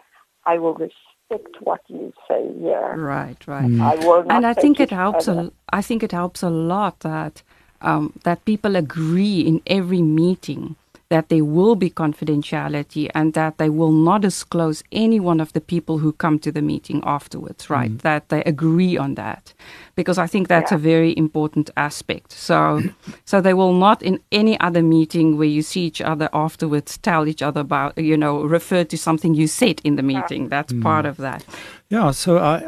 I 0.44 0.58
will 0.58 0.74
respect 0.74 1.56
what 1.60 1.80
you 1.88 2.12
say 2.28 2.52
here. 2.58 2.94
Right, 2.96 3.36
right. 3.46 3.64
Mm. 3.64 3.80
I 3.80 3.94
will 4.04 4.24
not 4.24 4.36
and 4.36 4.46
I 4.46 4.54
think 4.54 4.80
it 4.80 4.90
helps. 4.90 5.26
further. 5.26 5.50
A, 5.72 5.76
I 5.76 5.82
think 5.82 6.02
it 6.02 6.12
helps 6.12 6.42
a 6.42 6.50
lot 6.50 7.00
that 7.00 7.42
um, 7.80 8.12
that 8.24 8.44
people 8.44 8.76
agree 8.76 9.40
in 9.40 9.60
every 9.66 10.02
meeting 10.02 10.76
that 11.12 11.28
there 11.28 11.44
will 11.44 11.76
be 11.76 11.90
confidentiality 11.90 13.10
and 13.14 13.34
that 13.34 13.58
they 13.58 13.68
will 13.68 13.92
not 13.92 14.22
disclose 14.22 14.82
any 14.90 15.20
one 15.20 15.40
of 15.42 15.52
the 15.52 15.60
people 15.60 15.98
who 15.98 16.10
come 16.10 16.38
to 16.38 16.50
the 16.50 16.62
meeting 16.62 17.02
afterwards. 17.04 17.68
Right, 17.68 17.90
mm-hmm. 17.90 18.08
that 18.08 18.30
they 18.30 18.42
agree 18.44 18.96
on 18.96 19.14
that, 19.16 19.52
because 19.94 20.16
I 20.16 20.26
think 20.26 20.48
that's 20.48 20.72
Yeah. 20.72 20.78
a 20.78 20.92
very 20.94 21.12
important 21.16 21.68
aspect. 21.76 22.32
So, 22.32 22.80
so 23.30 23.42
they 23.42 23.52
will 23.52 23.74
not 23.74 24.02
in 24.02 24.20
any 24.30 24.58
other 24.60 24.82
meeting 24.82 25.36
where 25.36 25.52
you 25.56 25.62
see 25.62 25.82
each 25.90 26.00
other 26.00 26.28
afterwards 26.32 26.96
tell 26.96 27.28
each 27.28 27.42
other 27.42 27.60
about 27.60 27.98
you 27.98 28.16
know 28.16 28.34
refer 28.56 28.84
to 28.84 28.96
something 28.96 29.34
you 29.34 29.48
said 29.48 29.80
in 29.84 29.96
the 29.96 30.02
meeting. 30.14 30.48
That's 30.48 30.72
mm. 30.72 30.82
part 30.82 31.04
of 31.04 31.16
that. 31.18 31.44
Yeah, 31.90 32.12
so 32.12 32.38
I, 32.38 32.60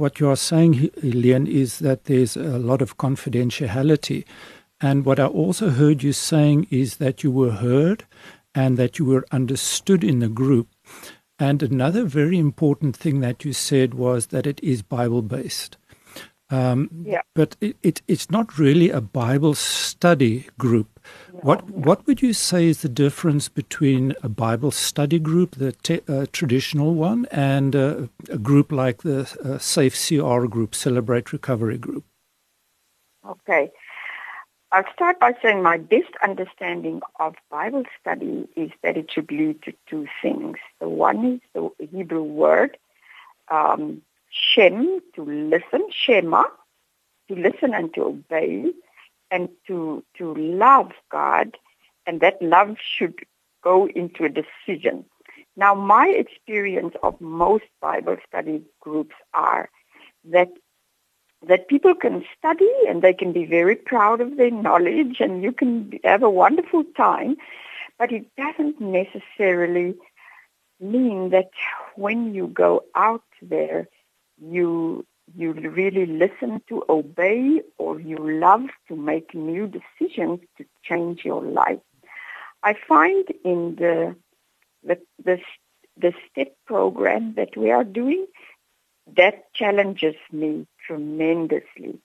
what 0.00 0.20
you 0.20 0.30
are 0.30 0.36
saying, 0.36 0.72
Helene, 1.02 1.46
is 1.46 1.80
that 1.80 2.04
there's 2.04 2.34
a 2.34 2.58
lot 2.58 2.80
of 2.80 2.96
confidentiality. 2.96 4.24
And 4.80 5.04
what 5.04 5.20
I 5.20 5.26
also 5.26 5.70
heard 5.70 6.02
you 6.02 6.12
saying 6.12 6.66
is 6.70 6.96
that 6.96 7.22
you 7.22 7.30
were 7.30 7.52
heard 7.52 8.04
and 8.54 8.76
that 8.78 8.98
you 8.98 9.04
were 9.04 9.26
understood 9.30 10.02
in 10.02 10.20
the 10.20 10.28
group. 10.28 10.68
And 11.38 11.62
another 11.62 12.04
very 12.04 12.38
important 12.38 12.96
thing 12.96 13.20
that 13.20 13.44
you 13.44 13.52
said 13.52 13.94
was 13.94 14.28
that 14.28 14.46
it 14.46 14.60
is 14.62 14.82
Bible 14.82 15.22
based. 15.22 15.76
Um, 16.50 16.90
Yeah. 17.04 17.22
But 17.34 17.56
it, 17.60 17.76
it, 17.82 18.02
it's 18.08 18.30
not 18.30 18.58
really 18.58 18.90
a 18.90 19.00
Bible 19.00 19.54
study 19.54 20.48
group. 20.58 20.98
What 21.42 21.70
what 21.70 22.06
would 22.06 22.20
you 22.22 22.32
say 22.32 22.66
is 22.66 22.82
the 22.82 22.88
difference 22.88 23.48
between 23.48 24.14
a 24.22 24.28
Bible 24.28 24.72
study 24.72 25.18
group, 25.18 25.56
the 25.56 25.72
te- 25.72 26.02
uh, 26.08 26.26
traditional 26.32 26.94
one, 26.94 27.26
and 27.30 27.74
uh, 27.74 28.08
a 28.28 28.36
group 28.36 28.72
like 28.72 29.02
the 29.02 29.20
uh, 29.44 29.58
Safe 29.58 29.94
CR 29.94 30.46
group, 30.46 30.74
Celebrate 30.74 31.32
Recovery 31.32 31.78
group? 31.78 32.04
Okay. 33.26 33.70
I'll 34.72 34.84
start 34.92 35.18
by 35.18 35.34
saying 35.42 35.62
my 35.62 35.78
best 35.78 36.12
understanding 36.22 37.00
of 37.18 37.34
Bible 37.50 37.82
study 38.00 38.48
is 38.54 38.70
that 38.84 38.96
it 38.96 39.10
should 39.10 39.30
lead 39.32 39.62
to 39.62 39.72
two 39.88 40.06
things. 40.22 40.58
The 40.80 40.88
one 40.88 41.24
is 41.24 41.40
the 41.54 41.70
Hebrew 41.90 42.22
word 42.22 42.76
um, 43.50 44.02
shem, 44.30 45.00
to 45.16 45.24
listen, 45.24 45.88
shema, 45.90 46.44
to 47.28 47.34
listen 47.34 47.74
and 47.74 47.92
to 47.94 48.02
obey, 48.04 48.66
and 49.32 49.48
to 49.66 50.04
to 50.18 50.34
love 50.34 50.92
God, 51.10 51.56
and 52.06 52.20
that 52.20 52.40
love 52.40 52.76
should 52.96 53.14
go 53.64 53.88
into 53.88 54.24
a 54.24 54.28
decision. 54.28 55.04
Now, 55.56 55.74
my 55.74 56.08
experience 56.08 56.94
of 57.02 57.20
most 57.20 57.64
Bible 57.80 58.18
study 58.28 58.62
groups 58.80 59.14
are 59.34 59.68
that 60.26 60.48
that 61.46 61.68
people 61.68 61.94
can 61.94 62.24
study 62.38 62.70
and 62.88 63.02
they 63.02 63.14
can 63.14 63.32
be 63.32 63.46
very 63.46 63.76
proud 63.76 64.20
of 64.20 64.36
their 64.36 64.50
knowledge 64.50 65.16
and 65.20 65.42
you 65.42 65.52
can 65.52 65.92
have 66.04 66.22
a 66.22 66.30
wonderful 66.30 66.84
time, 66.96 67.36
but 67.98 68.12
it 68.12 68.26
doesn't 68.36 68.80
necessarily 68.80 69.94
mean 70.80 71.30
that 71.30 71.50
when 71.96 72.34
you 72.34 72.46
go 72.48 72.84
out 72.94 73.24
there, 73.42 73.88
you 74.42 75.06
you 75.36 75.52
really 75.52 76.06
listen 76.06 76.60
to 76.68 76.84
obey 76.88 77.62
or 77.78 78.00
you 78.00 78.16
love 78.18 78.62
to 78.88 78.96
make 78.96 79.32
new 79.32 79.68
decisions 79.68 80.40
to 80.58 80.64
change 80.82 81.24
your 81.24 81.42
life. 81.42 81.78
I 82.62 82.74
find 82.88 83.26
in 83.44 83.76
the 83.76 84.16
the 84.82 84.98
the, 85.24 85.40
the 85.96 86.12
step 86.30 86.54
program 86.66 87.34
that 87.36 87.56
we 87.56 87.70
are 87.70 87.84
doing 87.84 88.26
that 89.16 89.52
challenges 89.54 90.16
me 90.32 90.66
tremendously. 90.86 91.98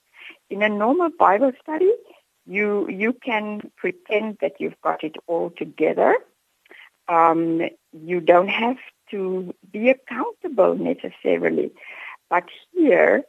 In 0.49 0.61
a 0.61 0.69
normal 0.69 1.09
Bible 1.17 1.51
study, 1.61 1.91
you 2.45 2.87
you 2.89 3.13
can 3.13 3.71
pretend 3.75 4.37
that 4.41 4.53
you've 4.59 4.79
got 4.81 5.03
it 5.03 5.15
all 5.27 5.51
together. 5.51 6.15
Um, 7.07 7.61
you 7.93 8.19
don't 8.19 8.49
have 8.49 8.77
to 9.11 9.53
be 9.71 9.89
accountable 9.89 10.75
necessarily, 10.75 11.71
but 12.29 12.45
here 12.73 13.23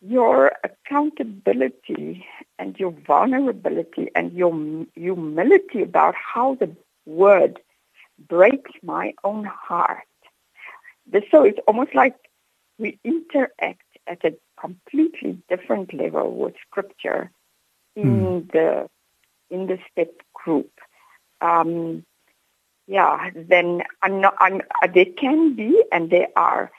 your 0.00 0.52
accountability 0.64 2.26
and 2.58 2.78
your 2.78 2.92
vulnerability 3.06 4.08
and 4.14 4.32
your 4.32 4.52
humility 4.94 5.82
about 5.82 6.14
how 6.14 6.54
the 6.54 6.74
word 7.06 7.60
breaks 8.28 8.70
my 8.82 9.12
own 9.24 9.44
heart. 9.44 10.04
So 11.30 11.42
it's 11.44 11.58
almost 11.66 11.94
like 11.94 12.14
we 12.78 12.98
interact 13.04 13.82
at 14.06 14.24
a 14.24 14.34
completely 14.60 15.38
different 15.48 15.94
level 15.94 16.34
with 16.34 16.54
scripture 16.68 17.30
in 17.96 18.04
mm. 18.04 18.52
the 18.52 18.88
in 19.50 19.66
the 19.66 19.78
step 19.90 20.12
group. 20.34 20.70
Um, 21.40 22.04
yeah, 22.86 23.30
then 23.34 23.82
I'm 24.02 24.20
not. 24.20 24.34
I'm. 24.40 24.62
There 24.94 25.06
can 25.06 25.54
be, 25.54 25.82
and 25.92 26.10
there 26.10 26.28
are 26.36 26.70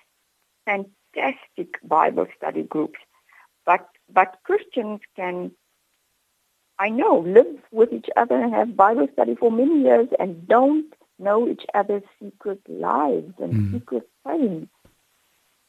fantastic 0.65 1.77
Bible 1.83 2.27
study 2.37 2.63
groups, 2.63 2.99
but 3.65 3.87
but 4.11 4.37
Christians 4.43 5.01
can. 5.15 5.51
I 6.79 6.89
know 6.89 7.19
live 7.19 7.59
with 7.71 7.93
each 7.93 8.09
other 8.17 8.35
and 8.35 8.53
have 8.53 8.75
Bible 8.75 9.07
study 9.13 9.35
for 9.35 9.51
many 9.51 9.83
years 9.83 10.07
and 10.19 10.47
don't 10.47 10.91
know 11.19 11.47
each 11.47 11.63
other's 11.75 12.01
secret 12.19 12.59
lives 12.67 13.33
and 13.39 13.53
mm. 13.53 13.73
secret 13.73 14.09
pain. 14.27 14.67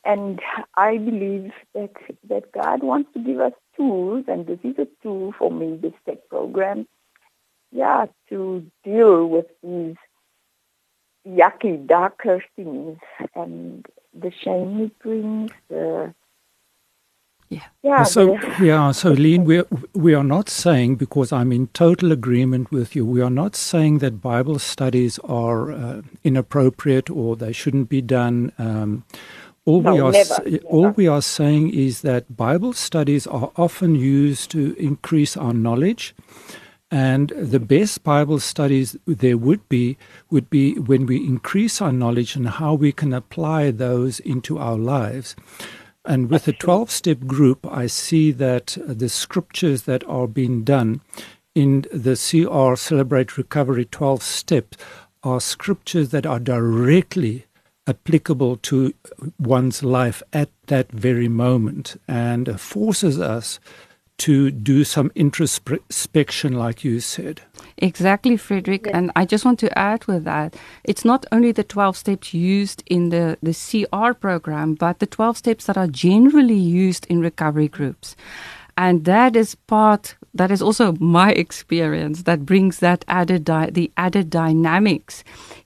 And 0.05 0.41
I 0.77 0.99
believe 0.99 1.53
that, 1.75 1.93
that 2.29 2.53
God 2.53 2.83
wants 2.83 3.13
to 3.15 3.21
give 3.21 3.41
us 3.41 3.53
tools, 3.77 4.25
and 4.29 4.47
this 4.47 4.59
is 4.65 4.77
a 4.79 4.89
tool 5.03 5.33
for 5.39 5.51
me, 5.51 5.79
this 5.81 5.93
step 6.03 6.29
program, 6.29 6.89
yeah, 7.71 8.07
to 8.29 8.67
deal 8.85 9.27
with 9.27 9.47
these 9.63 9.97
yucky, 11.27 11.87
darker 11.87 12.45
things 12.57 12.99
and 13.35 13.87
the 14.15 14.33
shame 14.45 14.81
it 14.81 14.99
brings, 14.99 15.51
the 15.69 16.15
yeah. 17.53 17.61
yeah. 17.83 18.03
So 18.05 18.39
yeah. 18.61 18.93
So 18.93 19.11
Lean, 19.11 19.45
we 19.45 19.63
we 19.95 20.15
are 20.15 20.25
not 20.25 20.49
saying 20.49 20.97
because 20.97 21.33
I'm 21.33 21.53
in 21.53 21.67
total 21.69 22.11
agreement 22.11 22.71
with 22.73 22.97
you. 22.97 23.05
We 23.05 23.21
are 23.21 23.31
not 23.31 23.57
saying 23.57 23.99
that 23.99 24.23
Bible 24.23 24.59
studies 24.59 25.19
are 25.21 25.71
uh, 25.71 26.03
inappropriate 26.25 27.11
or 27.11 27.37
they 27.37 27.53
shouldn't 27.53 27.91
be 27.91 28.01
done. 28.01 28.53
Um, 28.59 29.05
all 29.65 29.81
no, 29.81 29.95
we 29.95 30.01
are 30.01 30.13
never, 30.13 30.43
never. 30.45 30.65
all 30.65 30.89
we 30.91 31.07
are 31.07 31.23
saying 31.23 31.73
is 31.73 32.03
that 32.03 32.37
Bible 32.37 32.73
studies 32.73 33.27
are 33.27 33.53
often 33.57 33.95
used 33.95 34.51
to 34.51 34.75
increase 34.75 35.37
our 35.37 35.53
knowledge. 35.53 36.15
And 36.91 37.31
the 37.31 37.61
best 37.61 38.03
Bible 38.03 38.39
studies 38.39 38.97
there 39.07 39.39
would 39.39 39.67
be 39.69 39.97
would 40.31 40.51
be 40.51 40.75
when 40.79 41.07
we 41.07 41.17
increase 41.17 41.81
our 41.81 41.93
knowledge 41.93 42.37
and 42.37 42.49
how 42.49 42.75
we 42.75 42.93
can 42.93 43.15
apply 43.15 43.71
those 43.71 44.21
into 44.21 44.59
our 44.59 44.77
lives. 44.77 45.35
And 46.05 46.29
with 46.29 46.45
the 46.45 46.53
12 46.53 46.91
step 46.91 47.21
group, 47.21 47.67
I 47.67 47.87
see 47.87 48.33
that 48.33 48.77
the 48.87 49.09
scriptures 49.09 49.83
that 49.83 50.05
are 50.05 50.27
being 50.27 50.65
done 50.65 51.01
in 51.55 51.87
the 51.93 52.17
CR 52.17 52.75
Celebrate 52.77 53.39
Recovery 53.39 53.85
12 53.85 54.23
steps 54.23 54.77
are 55.23 55.41
scriptures 55.41 56.09
that 56.11 56.27
are 56.27 56.41
directly 56.41 57.47
applicable 57.87 58.57
to 58.57 58.95
one's 59.39 59.83
life 59.83 60.23
at 60.33 60.51
that 60.67 60.91
very 60.93 61.29
moment 61.29 62.01
and 62.07 62.61
forces 62.61 63.21
us 63.21 63.59
to 64.19 64.53
do 64.53 64.85
some 64.85 65.11
introspection, 65.17 66.53
like 66.53 66.85
you 66.85 67.01
said. 67.01 67.41
Exactly, 67.79 68.37
Frederick. 68.37 68.87
Yes. 68.87 68.95
And 68.95 69.11
I 69.17 69.25
just 69.25 69.45
want 69.45 69.59
to 69.61 69.77
add 69.77 70.05
with 70.07 70.23
that 70.25 70.55
it's 70.85 71.05
not 71.05 71.27
only 71.33 71.51
the 71.51 71.65
12 71.65 71.97
steps 71.97 72.33
used 72.33 72.85
in 72.87 73.09
the, 73.09 73.37
the 73.43 73.53
CR 73.53 74.13
program, 74.13 74.75
but 74.75 75.01
the 75.01 75.07
12 75.07 75.39
steps 75.39 75.67
that 75.67 75.77
are 75.77 75.89
generally 75.89 76.55
used 76.55 77.07
in 77.07 77.21
recovery 77.21 77.67
groups. 77.67 78.15
And 78.77 79.05
that 79.07 79.35
is 79.35 79.55
part, 79.55 80.15
that 80.35 80.51
is 80.51 80.63
also 80.63 80.95
my 81.01 81.33
experience 81.33 82.23
that 82.23 82.47
brings 82.47 82.79
that 82.79 83.05
added, 83.09 83.45
di- 83.45 83.71
the 83.71 83.91
added 83.97 84.31
dynamics 84.31 85.25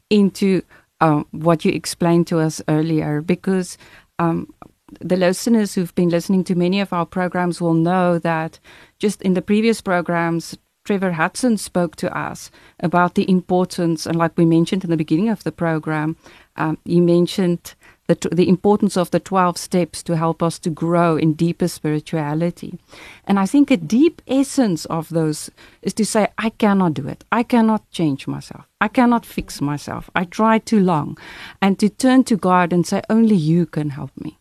into 0.09 0.63
um, 1.01 1.27
what 1.31 1.65
you 1.65 1.73
explained 1.73 2.27
to 2.29 2.39
us 2.39 2.63
earlier 2.69 3.21
because 3.21 3.77
um, 4.19 4.53
the 5.01 5.17
listeners 5.17 5.75
who've 5.75 5.95
been 5.95 6.09
listening 6.09 6.45
to 6.45 6.55
many 6.55 6.81
of 6.81 6.93
our 6.93 7.07
programs 7.07 7.61
will 7.61 7.75
know 7.75 8.19
that 8.19 8.59
just 8.99 9.21
in 9.23 9.35
the 9.35 9.43
previous 9.43 9.81
programs, 9.81 10.57
Trevor 10.85 11.13
Hudson 11.13 11.57
spoke 11.57 11.97
to 11.97 12.17
us 12.17 12.51
about 12.81 13.17
the 13.17 13.29
importance, 13.29 14.07
and 14.07 14.17
like 14.17 14.39
we 14.39 14.45
mentioned 14.45 14.85
in 14.85 14.91
the 14.91 14.97
beginning 14.97 15.29
of 15.29 15.43
the 15.43 15.51
program, 15.51 16.17
um, 16.55 16.79
he 16.85 17.01
mentioned 17.01 17.75
the, 18.07 18.29
the 18.31 18.49
importance 18.49 18.97
of 18.97 19.11
the 19.11 19.21
12 19.21 19.59
steps 19.59 20.03
to 20.05 20.17
help 20.17 20.43
us 20.43 20.59
to 20.61 20.71
grow 20.71 21.17
in 21.17 21.33
deeper 21.33 21.69
spirituality. 21.69 22.79
And 23.25 23.39
I 23.39 23.47
think 23.47 23.71
a 23.71 23.77
deep 23.77 24.23
essence 24.29 24.85
of 24.87 25.09
those 25.09 25.51
is 25.83 25.93
to 25.95 26.05
say, 26.05 26.29
I 26.39 26.51
cannot 26.51 26.95
do 26.95 27.09
it. 27.09 27.25
I 27.33 27.43
cannot 27.43 27.91
change 27.91 28.27
myself. 28.27 28.67
I 28.81 28.89
cannot 28.89 29.27
fix 29.27 29.61
myself. 29.61 30.09
I 30.15 30.25
tried 30.25 30.67
too 30.67 30.81
long. 30.81 31.19
And 31.61 31.79
to 31.79 31.89
turn 31.89 32.25
to 32.25 32.37
God 32.37 32.73
and 32.73 32.87
say, 32.87 33.03
only 33.11 33.37
you 33.37 33.67
can 33.67 33.91
help 33.91 34.13
me. 34.21 34.39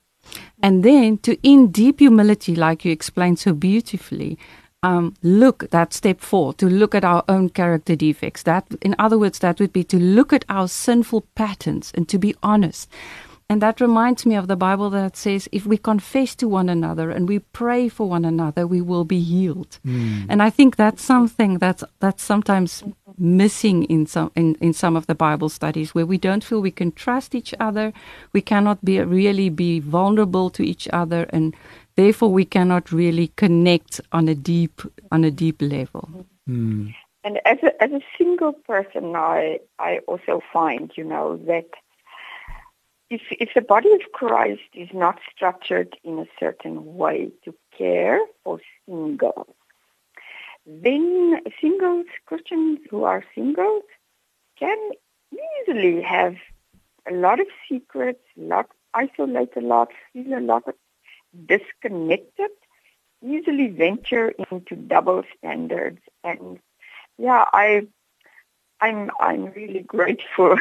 And 0.61 0.83
then 0.83 1.17
to, 1.19 1.37
in 1.43 1.71
deep 1.71 1.99
humility, 1.99 2.55
like 2.55 2.85
you 2.85 2.91
explained 2.91 3.39
so 3.39 3.53
beautifully, 3.53 4.37
um, 4.83 5.15
look 5.23 5.69
that 5.71 5.93
step 5.93 6.21
four 6.21 6.53
to 6.53 6.67
look 6.67 6.93
at 6.93 7.03
our 7.03 7.23
own 7.27 7.49
character 7.49 7.95
defects. 7.95 8.43
That, 8.43 8.67
in 8.81 8.95
other 8.99 9.17
words, 9.17 9.39
that 9.39 9.59
would 9.59 9.73
be 9.73 9.83
to 9.85 9.97
look 9.97 10.31
at 10.31 10.45
our 10.47 10.67
sinful 10.67 11.21
patterns 11.33 11.91
and 11.95 12.07
to 12.09 12.19
be 12.19 12.35
honest. 12.43 12.87
And 13.47 13.61
that 13.61 13.79
reminds 13.79 14.25
me 14.25 14.35
of 14.35 14.47
the 14.47 14.55
Bible 14.55 14.89
that 14.89 15.15
says, 15.15 15.47
if 15.51 15.67
we 15.67 15.77
confess 15.77 16.33
to 16.35 16.47
one 16.47 16.67
another 16.67 17.11
and 17.11 17.27
we 17.29 17.39
pray 17.39 17.89
for 17.89 18.09
one 18.09 18.25
another, 18.25 18.65
we 18.65 18.81
will 18.81 19.05
be 19.05 19.19
healed. 19.21 19.77
Mm. 19.85 20.25
And 20.29 20.41
I 20.41 20.49
think 20.49 20.77
that's 20.77 21.03
something 21.03 21.59
that's 21.59 21.83
that's 21.99 22.23
sometimes 22.23 22.83
missing 23.19 23.83
in 23.83 24.07
some 24.07 24.31
in, 24.35 24.55
in 24.55 24.73
some 24.73 24.95
of 24.95 25.05
the 25.05 25.13
Bible 25.13 25.49
studies 25.49 25.93
where 25.93 26.07
we 26.07 26.17
don't 26.17 26.43
feel 26.43 26.59
we 26.59 26.71
can 26.71 26.91
trust 26.91 27.35
each 27.35 27.53
other, 27.59 27.93
we 28.33 28.41
cannot 28.41 28.83
be 28.83 28.99
really 29.01 29.49
be 29.49 29.79
vulnerable 29.79 30.49
to 30.49 30.63
each 30.63 30.87
other, 30.91 31.27
and 31.29 31.55
therefore 31.95 32.31
we 32.31 32.45
cannot 32.45 32.91
really 32.91 33.27
connect 33.35 34.01
on 34.11 34.27
a 34.27 34.35
deep 34.35 34.81
on 35.11 35.23
a 35.23 35.29
deep 35.29 35.61
level. 35.61 36.25
Mm. 36.49 36.95
And 37.23 37.39
as 37.45 37.57
a 37.61 37.83
as 37.83 37.91
a 37.91 38.01
single 38.17 38.53
person, 38.53 39.15
I 39.15 39.59
I 39.77 39.99
also 40.07 40.41
find 40.51 40.91
you 40.95 41.03
know 41.03 41.37
that 41.45 41.69
if, 43.09 43.21
if 43.31 43.49
the 43.53 43.61
body 43.61 43.93
of 43.93 44.11
Christ 44.13 44.61
is 44.73 44.89
not 44.93 45.19
structured 45.33 45.95
in 46.03 46.19
a 46.19 46.27
certain 46.39 46.95
way 46.95 47.31
to 47.43 47.53
care 47.77 48.19
for 48.43 48.59
singles, 48.87 49.55
then 50.65 51.39
singles, 51.61 52.07
Christians 52.25 52.79
who 52.89 53.03
are 53.03 53.23
singles, 53.35 53.83
can 54.57 54.91
easily 55.31 56.01
have 56.01 56.35
a 57.07 57.13
lot 57.13 57.39
of 57.39 57.47
secrets, 57.69 58.23
lot 58.35 58.67
isolate 58.93 59.55
a 59.55 59.61
lot, 59.61 59.89
feel 60.13 60.37
a 60.37 60.39
lot 60.39 60.63
disconnected, 61.45 62.49
easily 63.23 63.67
venture 63.67 64.33
into 64.49 64.75
double 64.75 65.23
standards. 65.37 65.99
And 66.23 66.59
yeah, 67.17 67.45
I, 67.53 67.87
I'm 68.81 69.11
I'm 69.19 69.45
really 69.51 69.81
grateful 69.81 70.57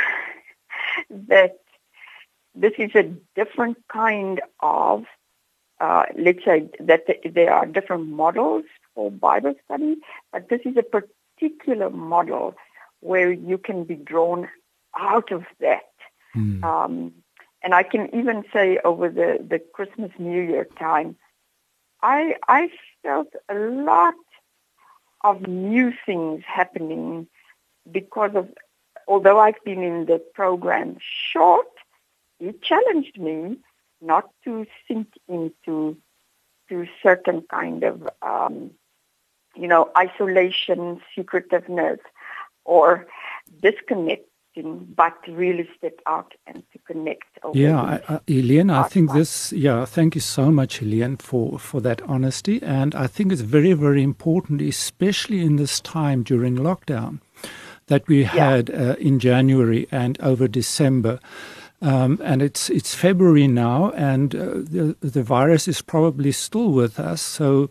that 1.11 1.59
this 2.55 2.73
is 2.79 2.90
a 2.95 3.11
different 3.35 3.79
kind 3.93 4.40
of, 4.61 5.05
uh, 5.81 6.05
let's 6.17 6.45
say 6.45 6.69
that 6.81 7.05
there 7.25 7.53
are 7.53 7.67
different 7.67 8.09
models 8.09 8.64
for 8.95 9.11
Bible 9.11 9.55
study, 9.64 9.97
but 10.33 10.49
this 10.49 10.61
is 10.64 10.77
a 10.77 10.83
particular 10.83 11.90
model 11.90 12.55
where 13.01 13.33
you 13.33 13.59
can 13.59 13.85
be 13.85 13.97
drawn 13.97 14.49
out 14.97 15.33
of 15.33 15.45
that. 15.61 15.90
Mm. 16.37 16.62
Um, 16.64 17.12
and 17.62 17.75
I 17.75 17.83
can 17.83 18.14
even 18.14 18.45
say 18.53 18.79
over 18.85 19.09
the, 19.09 19.38
the 19.47 19.59
Christmas 19.59 20.11
New 20.19 20.43
Year 20.43 20.67
time, 20.79 21.17
I 22.03 22.35
I 22.47 22.69
felt 23.03 23.29
a 23.49 23.55
lot 23.55 24.14
of 25.23 25.49
new 25.49 25.93
things 26.05 26.43
happening 26.47 27.27
because 27.90 28.33
of 28.35 28.49
although 29.09 29.38
I've 29.38 29.62
been 29.64 29.83
in 29.83 30.07
the 30.07 30.19
program 30.35 30.99
short, 31.01 31.67
he 32.38 32.53
challenged 32.62 33.18
me 33.18 33.59
not 34.01 34.29
to 34.44 34.66
sink 34.87 35.09
into 35.29 35.97
to 36.68 36.87
certain 37.03 37.42
kind 37.51 37.85
of 37.85 38.09
um, 38.23 38.70
you 39.55 39.68
know 39.68 39.90
isolation, 39.97 41.01
secretiveness, 41.14 42.01
or 42.64 43.07
disconnecting, 43.62 44.25
but 44.97 45.23
to 45.25 45.33
really 45.33 45.68
step 45.77 45.99
out 46.07 46.33
and 46.47 46.62
to 46.73 46.79
connect. 46.87 47.25
Yeah, 47.53 47.81
I, 47.81 48.20
I, 48.87 48.88
think 48.88 49.12
this, 49.12 49.53
yeah, 49.53 49.85
thank 49.85 50.14
you 50.14 50.20
so 50.20 50.51
much, 50.51 50.79
Helene, 50.79 51.16
for, 51.16 51.59
for 51.59 51.81
that 51.83 52.01
honesty. 52.03 52.62
And 52.62 52.94
I 52.94 53.07
think 53.07 53.33
it's 53.33 53.42
very, 53.42 53.73
very 53.73 54.03
important, 54.03 54.62
especially 54.62 55.40
in 55.40 55.57
this 55.57 55.81
time 55.81 56.23
during 56.23 56.57
lockdown 56.57 57.20
that 57.87 58.07
we 58.09 58.25
had 58.25 58.68
yeah. 58.68 58.77
uh, 58.77 58.94
in 58.94 59.18
January 59.18 59.87
and 59.90 60.18
over 60.20 60.49
December. 60.49 61.20
Um, 61.85 62.18
and 62.25 62.40
it's 62.40 62.70
it's 62.70 62.94
February 62.94 63.47
now, 63.47 63.90
and 63.90 64.35
uh, 64.35 64.38
the 64.55 64.97
the 65.01 65.23
virus 65.23 65.68
is 65.68 65.83
probably 65.83 66.33
still 66.33 66.70
with 66.70 66.99
us. 66.99 67.20
So, 67.20 67.68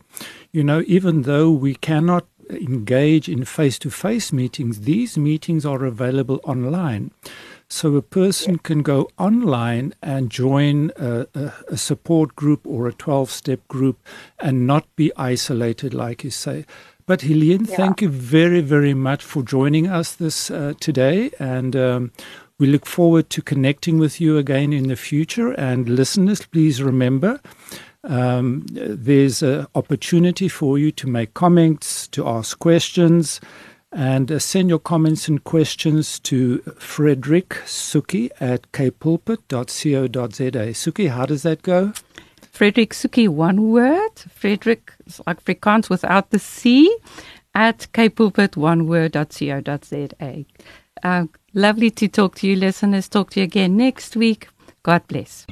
you 0.52 0.64
know, 0.64 0.84
even 0.86 1.24
though 1.24 1.50
we 1.50 1.74
cannot 1.74 2.28
engage 2.50 3.28
in 3.28 3.44
face 3.44 3.80
to 3.80 3.90
face 3.90 4.32
meetings, 4.32 4.82
these 4.82 5.18
meetings 5.18 5.66
are 5.66 5.84
available 5.84 6.40
online. 6.44 7.10
So 7.68 7.96
a 7.96 8.04
person 8.04 8.60
can 8.60 8.84
go 8.84 9.10
online 9.18 9.96
and 10.04 10.30
join 10.30 10.92
a, 10.96 11.26
a, 11.34 11.54
a 11.70 11.78
support 11.78 12.36
group 12.36 12.68
or 12.68 12.88
a 12.88 12.94
12 12.94 13.32
step 13.32 13.68
group 13.68 13.98
and 14.40 14.68
not 14.68 14.86
be 14.96 15.12
isolated, 15.18 15.92
like 15.92 16.24
you 16.24 16.30
say. 16.30 16.66
But 17.06 17.22
Helene, 17.22 17.66
yeah. 17.66 17.76
thank 17.76 18.02
you 18.02 18.10
very, 18.10 18.62
very 18.62 18.94
much 18.94 19.24
for 19.24 19.44
joining 19.44 19.88
us 19.88 20.16
this 20.16 20.52
uh, 20.52 20.74
today. 20.80 21.32
And 21.40 21.76
um, 21.76 22.12
we 22.60 22.68
look 22.68 22.86
forward 22.86 23.30
to 23.32 23.42
connecting 23.42 23.98
with 23.98 24.22
you 24.22 24.38
again 24.38 24.74
in 24.74 24.88
the 24.88 24.96
future. 24.96 25.52
And 25.54 25.90
listeners, 25.90 26.46
please 26.46 26.82
remember 26.82 27.40
um, 28.04 28.66
there's 28.68 29.42
an 29.42 29.68
opportunity 29.76 30.48
for 30.48 30.78
you 30.78 30.92
to 30.92 31.08
make 31.08 31.34
comments, 31.34 32.08
to 32.10 32.28
ask 32.28 32.60
questions, 32.60 33.40
and 33.92 34.32
uh, 34.32 34.40
send 34.40 34.70
your 34.70 34.80
comments 34.80 35.28
and 35.28 35.44
questions 35.44 36.20
to 36.20 36.60
Frederick 36.78 37.50
Suki 37.66 38.30
at 38.40 38.72
kpulpit.co.za. 38.72 40.10
Suki, 40.74 41.10
how 41.10 41.26
does 41.26 41.44
that 41.44 41.62
go? 41.62 41.94
Frederick 42.52 42.92
Suki, 42.92 43.28
one 43.30 43.70
word. 43.70 44.12
Frederick 44.30 44.94
is 45.06 45.22
like 45.26 45.44
Afrikaans 45.44 45.90
without 45.90 46.32
the 46.32 46.40
C 46.40 46.96
at 47.56 47.88
kpulpit, 47.94 48.58
one 48.58 48.88
word.co.za. 48.88 50.46
Uh, 51.04 51.26
lovely 51.54 51.92
to 51.92 52.08
talk 52.08 52.36
to 52.36 52.48
you, 52.48 52.56
listeners. 52.56 53.10
Talk 53.10 53.32
to 53.32 53.40
you 53.40 53.44
again 53.46 53.78
next 53.78 54.16
week. 54.16 54.50
God 54.84 55.02
bless. 55.08 55.46